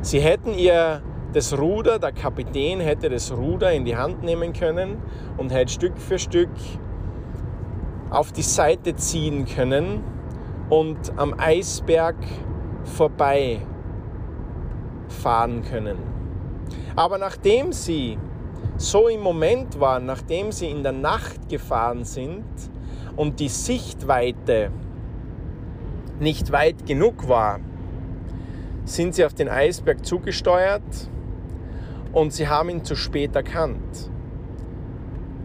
Sie 0.00 0.20
hätten 0.20 0.54
ihr 0.54 1.02
das 1.32 1.58
Ruder, 1.58 1.98
der 1.98 2.12
Kapitän 2.12 2.80
hätte 2.80 3.10
das 3.10 3.32
Ruder 3.32 3.72
in 3.72 3.84
die 3.84 3.96
Hand 3.96 4.22
nehmen 4.22 4.52
können 4.52 5.02
und 5.36 5.52
hätte 5.52 5.72
Stück 5.72 5.98
für 5.98 6.18
Stück 6.18 6.50
auf 8.10 8.32
die 8.32 8.42
Seite 8.42 8.96
ziehen 8.96 9.44
können 9.44 10.02
und 10.70 11.12
am 11.16 11.34
Eisberg 11.38 12.16
vorbei 12.84 13.60
fahren 15.08 15.62
können. 15.62 15.98
Aber 16.96 17.18
nachdem 17.18 17.72
sie 17.72 18.18
so 18.76 19.08
im 19.08 19.20
Moment 19.20 19.78
waren, 19.80 20.06
nachdem 20.06 20.52
sie 20.52 20.70
in 20.70 20.82
der 20.82 20.92
Nacht 20.92 21.48
gefahren 21.48 22.04
sind, 22.04 22.44
und 23.18 23.40
die 23.40 23.48
Sichtweite 23.48 24.70
nicht 26.20 26.52
weit 26.52 26.86
genug 26.86 27.28
war, 27.28 27.58
sind 28.88 29.14
sie 29.14 29.24
auf 29.24 29.34
den 29.34 29.48
Eisberg 29.48 30.04
zugesteuert 30.04 30.82
und 32.12 32.32
sie 32.32 32.48
haben 32.48 32.70
ihn 32.70 32.84
zu 32.84 32.96
spät 32.96 33.36
erkannt. 33.36 34.10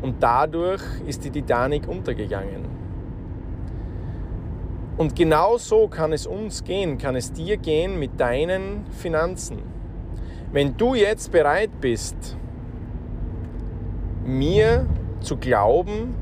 Und 0.01 0.21
dadurch 0.21 0.81
ist 1.05 1.23
die 1.23 1.29
Titanic 1.29 1.87
untergegangen. 1.87 2.65
Und 4.97 5.15
genau 5.15 5.57
so 5.57 5.87
kann 5.87 6.13
es 6.13 6.25
uns 6.25 6.63
gehen, 6.63 6.97
kann 6.97 7.15
es 7.15 7.33
dir 7.33 7.57
gehen 7.57 7.99
mit 7.99 8.19
deinen 8.19 8.85
Finanzen. 8.91 9.59
Wenn 10.51 10.77
du 10.77 10.93
jetzt 10.93 11.31
bereit 11.31 11.71
bist, 11.81 12.37
mir 14.23 14.85
zu 15.19 15.37
glauben, 15.37 16.15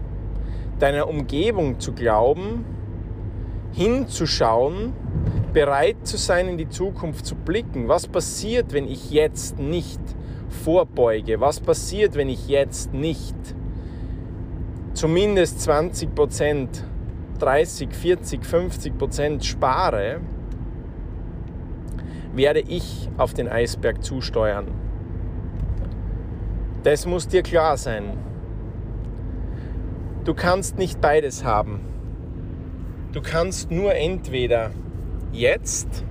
deiner 0.79 1.07
Umgebung 1.07 1.79
zu 1.79 1.91
glauben, 1.91 2.65
hinzuschauen, 3.73 4.93
bereit 5.53 5.97
zu 6.03 6.17
sein, 6.17 6.47
in 6.47 6.57
die 6.57 6.69
Zukunft 6.69 7.25
zu 7.25 7.35
blicken. 7.35 7.87
Was 7.87 8.07
passiert, 8.07 8.73
wenn 8.73 8.87
ich 8.87 9.11
jetzt 9.11 9.59
nicht 9.59 9.99
vorbeuge? 10.63 11.39
Was 11.39 11.59
passiert, 11.59 12.15
wenn 12.15 12.29
ich 12.29 12.47
jetzt 12.47 12.93
nicht 12.93 13.35
zumindest 14.93 15.61
20 15.61 16.13
Prozent, 16.15 16.83
30, 17.39 17.93
40, 17.93 18.45
50 18.45 18.97
Prozent 18.97 19.45
spare? 19.45 20.21
Werde 22.33 22.61
ich 22.61 23.09
auf 23.17 23.33
den 23.33 23.49
Eisberg 23.49 24.03
zusteuern? 24.03 24.67
Das 26.83 27.05
muss 27.05 27.27
dir 27.27 27.43
klar 27.43 27.77
sein. 27.77 28.17
Du 30.23 30.33
kannst 30.33 30.77
nicht 30.77 31.01
beides 31.01 31.43
haben. 31.43 31.81
Du 33.11 33.21
kannst 33.21 33.69
nur 33.69 33.93
entweder 33.93 34.71
jetzt 35.31 36.03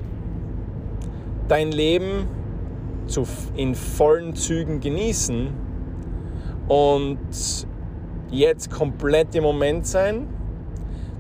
dein 1.49 1.73
Leben 1.73 2.27
zu, 3.07 3.27
in 3.57 3.75
vollen 3.75 4.35
Zügen 4.35 4.81
genießen 4.81 5.49
und 6.69 7.19
jetzt 8.31 8.71
komplett 8.71 9.35
im 9.35 9.43
Moment 9.43 9.87
sein. 9.87 10.29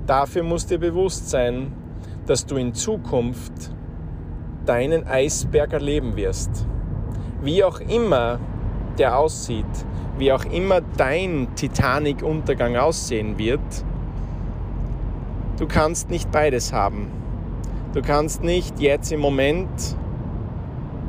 Dafür 0.06 0.42
musst 0.42 0.70
dir 0.70 0.78
bewusst 0.78 1.30
sein, 1.30 1.72
dass 2.26 2.46
du 2.46 2.56
in 2.56 2.74
Zukunft 2.74 3.52
deinen 4.64 5.06
Eisberg 5.06 5.72
erleben 5.72 6.16
wirst. 6.16 6.66
Wie 7.42 7.64
auch 7.64 7.80
immer 7.80 8.38
der 8.98 9.18
aussieht, 9.18 9.64
wie 10.18 10.32
auch 10.32 10.44
immer 10.44 10.80
dein 10.96 11.48
Titanic-Untergang 11.56 12.76
aussehen 12.76 13.38
wird, 13.38 13.60
du 15.58 15.66
kannst 15.66 16.10
nicht 16.10 16.30
beides 16.30 16.72
haben. 16.72 17.19
Du 17.92 18.02
kannst 18.02 18.44
nicht 18.44 18.78
jetzt 18.78 19.10
im 19.10 19.18
Moment 19.18 19.68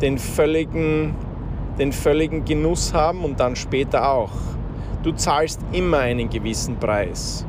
den 0.02 0.18
völligen, 0.18 1.14
den 1.78 1.92
völligen 1.92 2.44
Genuss 2.44 2.92
haben 2.92 3.24
und 3.24 3.40
dann 3.40 3.56
später 3.56 4.10
auch. 4.10 4.32
Du 5.04 5.12
zahlst 5.12 5.62
immer 5.74 6.00
einen 6.00 6.30
gewissen 6.30 6.78
Preis. 6.78 7.46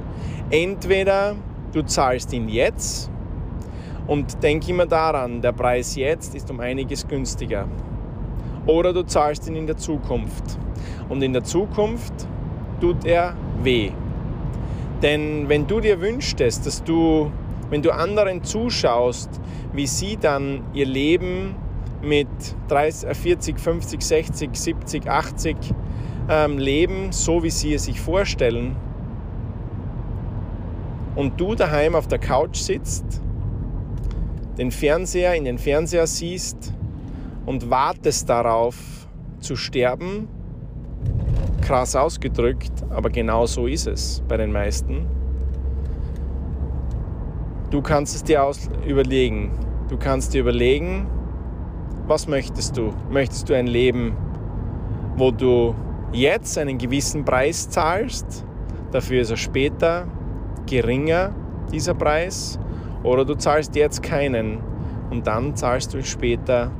Entweder 0.51 1.35
du 1.73 1.83
zahlst 1.83 2.35
ihn 2.35 2.51
jetzt 2.51 3.11
und 4.07 4.43
denk 4.43 4.69
immer 4.69 4.85
daran, 4.85 5.41
der 5.41 5.53
Preis 5.53 5.97
jetzt 5.97 6.35
ist 6.35 6.51
um 6.51 6.61
einiges 6.61 7.09
günstiger. 7.09 7.67
Oder 8.67 8.93
du 8.93 9.03
zahlst 9.03 9.49
ihn 9.49 9.57
in 9.57 9.67
der 9.67 9.79
Zukunft. 9.79 10.59
Und 11.09 11.23
in 11.23 11.33
der 11.33 11.43
Zukunft 11.43 12.13
tut 12.83 13.07
er 13.07 13.35
weh. 13.63 13.93
Denn 15.01 15.49
wenn 15.49 15.67
du 15.67 15.81
dir 15.81 16.01
wünschtest, 16.03 16.67
dass 16.67 16.85
du, 16.85 17.31
wenn 17.73 17.81
du 17.81 17.91
anderen 17.91 18.45
zuschaust, 18.45 19.31
wie 19.73 19.87
sie 19.87 20.19
dann 20.19 20.63
ihr 20.75 20.85
Leben 20.85 21.55
mit 22.03 22.29
30, 22.69 23.17
40, 23.17 23.59
50, 23.59 24.03
60, 24.03 24.51
70, 24.53 25.09
80 25.09 25.57
ähm, 26.29 26.59
leben, 26.59 27.13
so 27.13 27.43
wie 27.43 27.49
sie 27.49 27.73
es 27.73 27.85
sich 27.85 27.99
vorstellen, 27.99 28.77
und 31.17 31.41
du 31.41 31.55
daheim 31.55 31.95
auf 31.95 32.07
der 32.09 32.19
Couch 32.19 32.59
sitzt, 32.59 33.23
den 34.59 34.71
Fernseher 34.71 35.35
in 35.35 35.47
den 35.47 35.57
Fernseher 35.57 36.07
siehst 36.07 36.75
und 37.47 37.71
wartest 37.71 38.29
darauf 38.29 38.77
zu 39.41 39.57
sterben, 39.57 40.29
krass 41.63 41.97
ausgedrückt, 41.97 42.85
aber 42.91 43.09
genau 43.09 43.47
so 43.47 43.67
ist 43.67 43.87
es 43.87 44.23
bei 44.29 44.37
den 44.37 44.53
meisten. 44.53 45.22
Du 47.73 47.81
kannst 47.81 48.15
es 48.15 48.23
dir 48.23 48.45
aus 48.45 48.69
überlegen. 48.87 49.51
Du 49.89 49.97
kannst 49.97 50.35
dir 50.35 50.43
überlegen, 50.43 51.07
was 52.07 52.29
möchtest 52.29 52.77
du? 52.77 52.93
Möchtest 53.11 53.49
du 53.49 53.55
ein 53.55 53.67
Leben, 53.67 54.15
wo 55.17 55.31
du 55.31 55.75
jetzt 56.13 56.59
einen 56.59 56.77
gewissen 56.77 57.25
Preis 57.25 57.71
zahlst, 57.71 58.45
dafür 58.91 59.23
ist 59.23 59.31
er 59.31 59.39
später 59.39 60.07
geringer, 60.67 61.35
dieser 61.73 61.95
Preis, 61.95 62.59
oder 63.05 63.25
du 63.25 63.37
zahlst 63.37 63.75
jetzt 63.75 64.03
keinen 64.03 64.59
und 65.11 65.27
dann 65.27 65.57
zahlst 65.57 65.95
du 65.95 66.03
später 66.05 66.71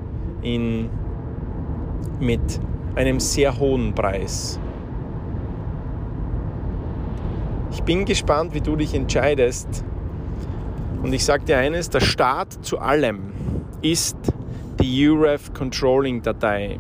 in, 0.43 0.91
mit 2.21 2.61
einem 2.97 3.19
sehr 3.19 3.59
hohen 3.59 3.95
Preis. 3.95 4.61
Ich 7.71 7.83
bin 7.83 8.05
gespannt, 8.05 8.53
wie 8.53 8.61
du 8.61 8.77
dich 8.77 8.95
entscheidest. 8.95 9.87
Und 11.03 11.13
ich 11.13 11.25
sage 11.25 11.45
dir 11.45 11.59
eines, 11.59 11.91
der 11.91 12.01
Start 12.01 12.65
zu 12.65 12.79
allem 12.79 13.33
ist 13.83 14.17
die 14.81 15.09
UREF 15.09 15.53
Controlling 15.53 16.23
Datei. 16.23 16.79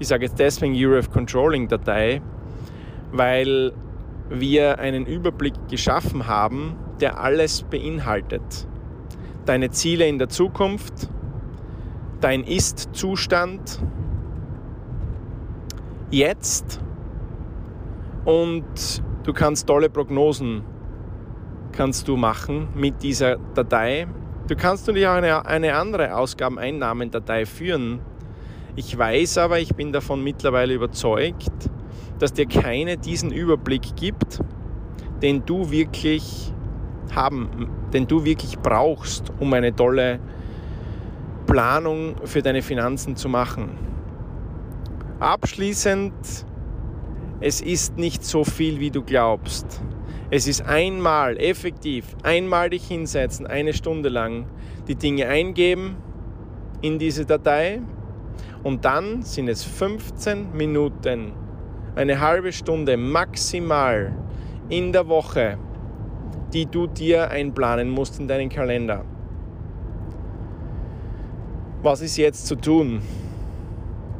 Ich 0.00 0.08
sage 0.08 0.24
jetzt 0.24 0.40
deswegen 0.40 0.74
UREF 0.74 1.10
Controlling 1.12 1.68
Datei, 1.68 2.20
weil 3.12 3.72
wir 4.28 4.80
einen 4.80 5.06
Überblick 5.06 5.54
geschaffen 5.68 6.26
haben, 6.26 6.74
der 7.00 7.20
alles 7.20 7.62
beinhaltet. 7.62 8.66
Deine 9.44 9.70
Ziele 9.70 10.08
in 10.08 10.18
der 10.18 10.28
Zukunft, 10.28 11.08
dein 12.20 12.42
Ist-Zustand, 12.42 13.80
jetzt 16.10 16.80
und 18.24 18.64
du 19.22 19.32
kannst 19.32 19.68
tolle 19.68 19.90
Prognosen 19.90 20.64
kannst 21.76 22.08
du 22.08 22.16
machen 22.16 22.68
mit 22.74 23.02
dieser 23.02 23.36
Datei. 23.54 24.06
Du 24.48 24.56
kannst 24.56 24.86
natürlich 24.86 25.06
auch 25.06 25.14
eine, 25.14 25.44
eine 25.44 25.74
andere 25.74 26.16
Ausgabeneinnahmendatei 26.16 27.46
führen. 27.46 28.00
Ich 28.76 28.96
weiß 28.96 29.38
aber, 29.38 29.58
ich 29.58 29.74
bin 29.74 29.92
davon 29.92 30.22
mittlerweile 30.22 30.74
überzeugt, 30.74 31.70
dass 32.18 32.32
dir 32.32 32.46
keine 32.46 32.96
diesen 32.96 33.30
Überblick 33.32 33.96
gibt, 33.96 34.40
den 35.22 35.44
du 35.44 35.70
wirklich 35.70 36.52
haben, 37.14 37.70
den 37.92 38.06
du 38.06 38.24
wirklich 38.24 38.58
brauchst, 38.58 39.32
um 39.38 39.52
eine 39.52 39.74
tolle 39.74 40.18
Planung 41.46 42.16
für 42.24 42.42
deine 42.42 42.62
Finanzen 42.62 43.16
zu 43.16 43.28
machen. 43.28 43.78
Abschließend, 45.20 46.14
es 47.40 47.60
ist 47.60 47.96
nicht 47.96 48.24
so 48.24 48.44
viel, 48.44 48.80
wie 48.80 48.90
du 48.90 49.02
glaubst. 49.02 49.80
Es 50.28 50.48
ist 50.48 50.62
einmal 50.66 51.38
effektiv, 51.38 52.16
einmal 52.24 52.70
dich 52.70 52.88
hinsetzen, 52.88 53.46
eine 53.46 53.72
Stunde 53.72 54.08
lang, 54.08 54.46
die 54.88 54.96
Dinge 54.96 55.28
eingeben 55.28 55.96
in 56.82 56.98
diese 56.98 57.24
Datei 57.24 57.80
und 58.64 58.84
dann 58.84 59.22
sind 59.22 59.48
es 59.48 59.62
15 59.62 60.52
Minuten, 60.52 61.32
eine 61.94 62.20
halbe 62.20 62.52
Stunde 62.52 62.96
maximal 62.96 64.16
in 64.68 64.92
der 64.92 65.06
Woche, 65.06 65.58
die 66.52 66.66
du 66.66 66.88
dir 66.88 67.30
einplanen 67.30 67.88
musst 67.88 68.18
in 68.18 68.26
deinen 68.26 68.48
Kalender. 68.48 69.04
Was 71.82 72.00
ist 72.00 72.16
jetzt 72.16 72.48
zu 72.48 72.56
tun? 72.56 73.00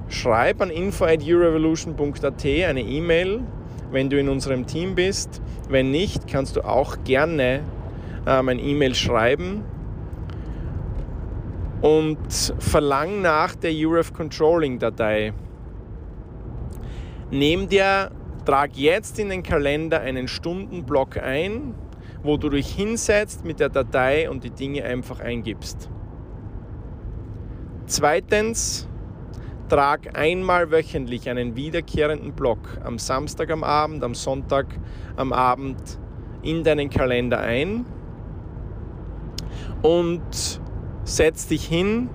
Schreib 0.09 0.62
an 0.62 0.71
info@euroevolution.at 0.71 2.45
eine 2.45 2.83
E-Mail, 2.83 3.42
wenn 3.90 4.11
du 4.11 4.18
in 4.18 4.29
unserem 4.29 4.66
Team 4.66 4.94
bist. 4.94 5.40
Wenn 5.68 5.90
nicht, 5.90 6.29
kannst 6.29 6.57
du 6.57 6.62
auch 6.62 7.05
gerne 7.05 7.62
ähm, 8.27 8.49
ein 8.49 8.59
E-Mail 8.59 8.94
schreiben 8.94 9.64
und 11.83 12.18
verlang 12.59 13.22
nach 13.22 13.55
der 13.55 13.72
UREF 13.72 14.12
Controlling 14.12 14.79
Datei. 14.79 15.33
Nimm 17.31 17.68
dir, 17.68 18.11
trag 18.44 18.77
jetzt 18.77 19.18
in 19.18 19.29
den 19.29 19.42
Kalender 19.42 20.01
einen 20.01 20.29
Stundenblock 20.29 21.18
ein, 21.18 21.75
wo 22.22 22.37
du 22.37 22.49
dich 22.49 22.75
hinsetzt 22.75 23.44
mit 23.44 23.61
der 23.61 23.68
Datei 23.68 24.31
und 24.31 24.44
die 24.44 24.51
Dinge 24.51 24.85
einfach 24.85 25.20
eingibst. 25.20 25.90
Zweitens, 27.87 28.88
trag 29.68 30.16
einmal 30.16 30.70
wöchentlich 30.70 31.29
einen 31.29 31.57
wiederkehrenden 31.57 32.33
Block 32.33 32.59
am 32.85 32.98
Samstag 32.98 33.50
am 33.50 33.64
Abend, 33.64 34.05
am 34.05 34.14
Sonntag 34.14 34.66
am 35.16 35.33
Abend 35.33 35.98
in 36.42 36.62
deinen 36.64 36.90
Kalender 36.90 37.40
ein 37.40 37.85
und 39.83 40.61
setz 41.05 41.48
dich 41.48 41.66
hin 41.66 42.09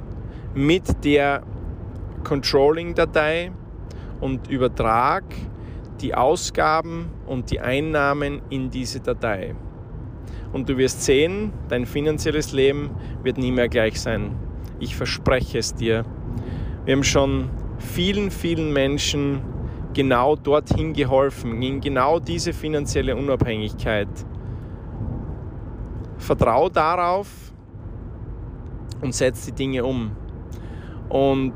mit 0.54 1.04
der 1.04 1.44
Controlling-Datei 2.24 3.52
und 4.20 4.50
übertrag 4.50 5.24
die 6.02 6.16
Ausgaben 6.16 7.12
und 7.26 7.52
die 7.52 7.60
Einnahmen 7.60 8.42
in 8.50 8.70
diese 8.70 9.00
Datei. 9.00 9.56
und 10.54 10.68
du 10.68 10.78
wirst 10.78 11.04
sehen, 11.04 11.54
dein 11.70 11.86
finanzielles 11.86 12.52
Leben 12.52 12.92
wird 13.24 13.38
nie 13.38 13.52
mehr 13.52 13.70
gleich 13.70 14.00
sein. 14.02 14.36
Ich 14.80 14.96
verspreche 14.96 15.60
es 15.60 15.74
dir. 15.76 16.04
Wir 16.84 16.96
haben 16.96 17.04
schon 17.04 17.50
vielen, 17.78 18.32
vielen 18.32 18.74
Menschen 18.74 19.42
genau 19.94 20.36
dorthin 20.36 20.94
geholfen, 20.94 21.62
in 21.62 21.80
genau 21.80 22.20
diese 22.20 22.54
finanzielle 22.54 23.16
Unabhängigkeit. 23.16 24.08
Vertrau 26.18 26.70
darauf 26.70 27.28
und 29.02 29.14
setz 29.14 29.46
die 29.46 29.52
Dinge 29.52 29.84
um. 29.84 30.12
Und 31.10 31.54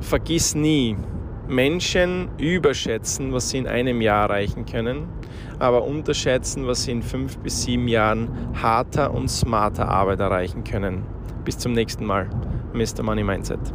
vergiss 0.00 0.54
nie, 0.54 0.96
Menschen 1.48 2.28
überschätzen, 2.36 3.32
was 3.32 3.50
sie 3.50 3.58
in 3.58 3.66
einem 3.66 4.00
Jahr 4.00 4.28
erreichen 4.28 4.66
können, 4.66 5.08
aber 5.58 5.82
unterschätzen, 5.84 6.66
was 6.66 6.84
sie 6.84 6.92
in 6.92 7.02
fünf 7.02 7.38
bis 7.38 7.62
sieben 7.62 7.88
Jahren 7.88 8.28
harter 8.54 9.14
und 9.14 9.28
smarter 9.28 9.88
Arbeit 9.88 10.20
erreichen 10.20 10.62
können. 10.62 11.04
Bis 11.44 11.56
zum 11.56 11.72
nächsten 11.72 12.04
Mal, 12.04 12.28
Mr. 12.74 13.02
Money 13.02 13.24
Mindset. 13.24 13.72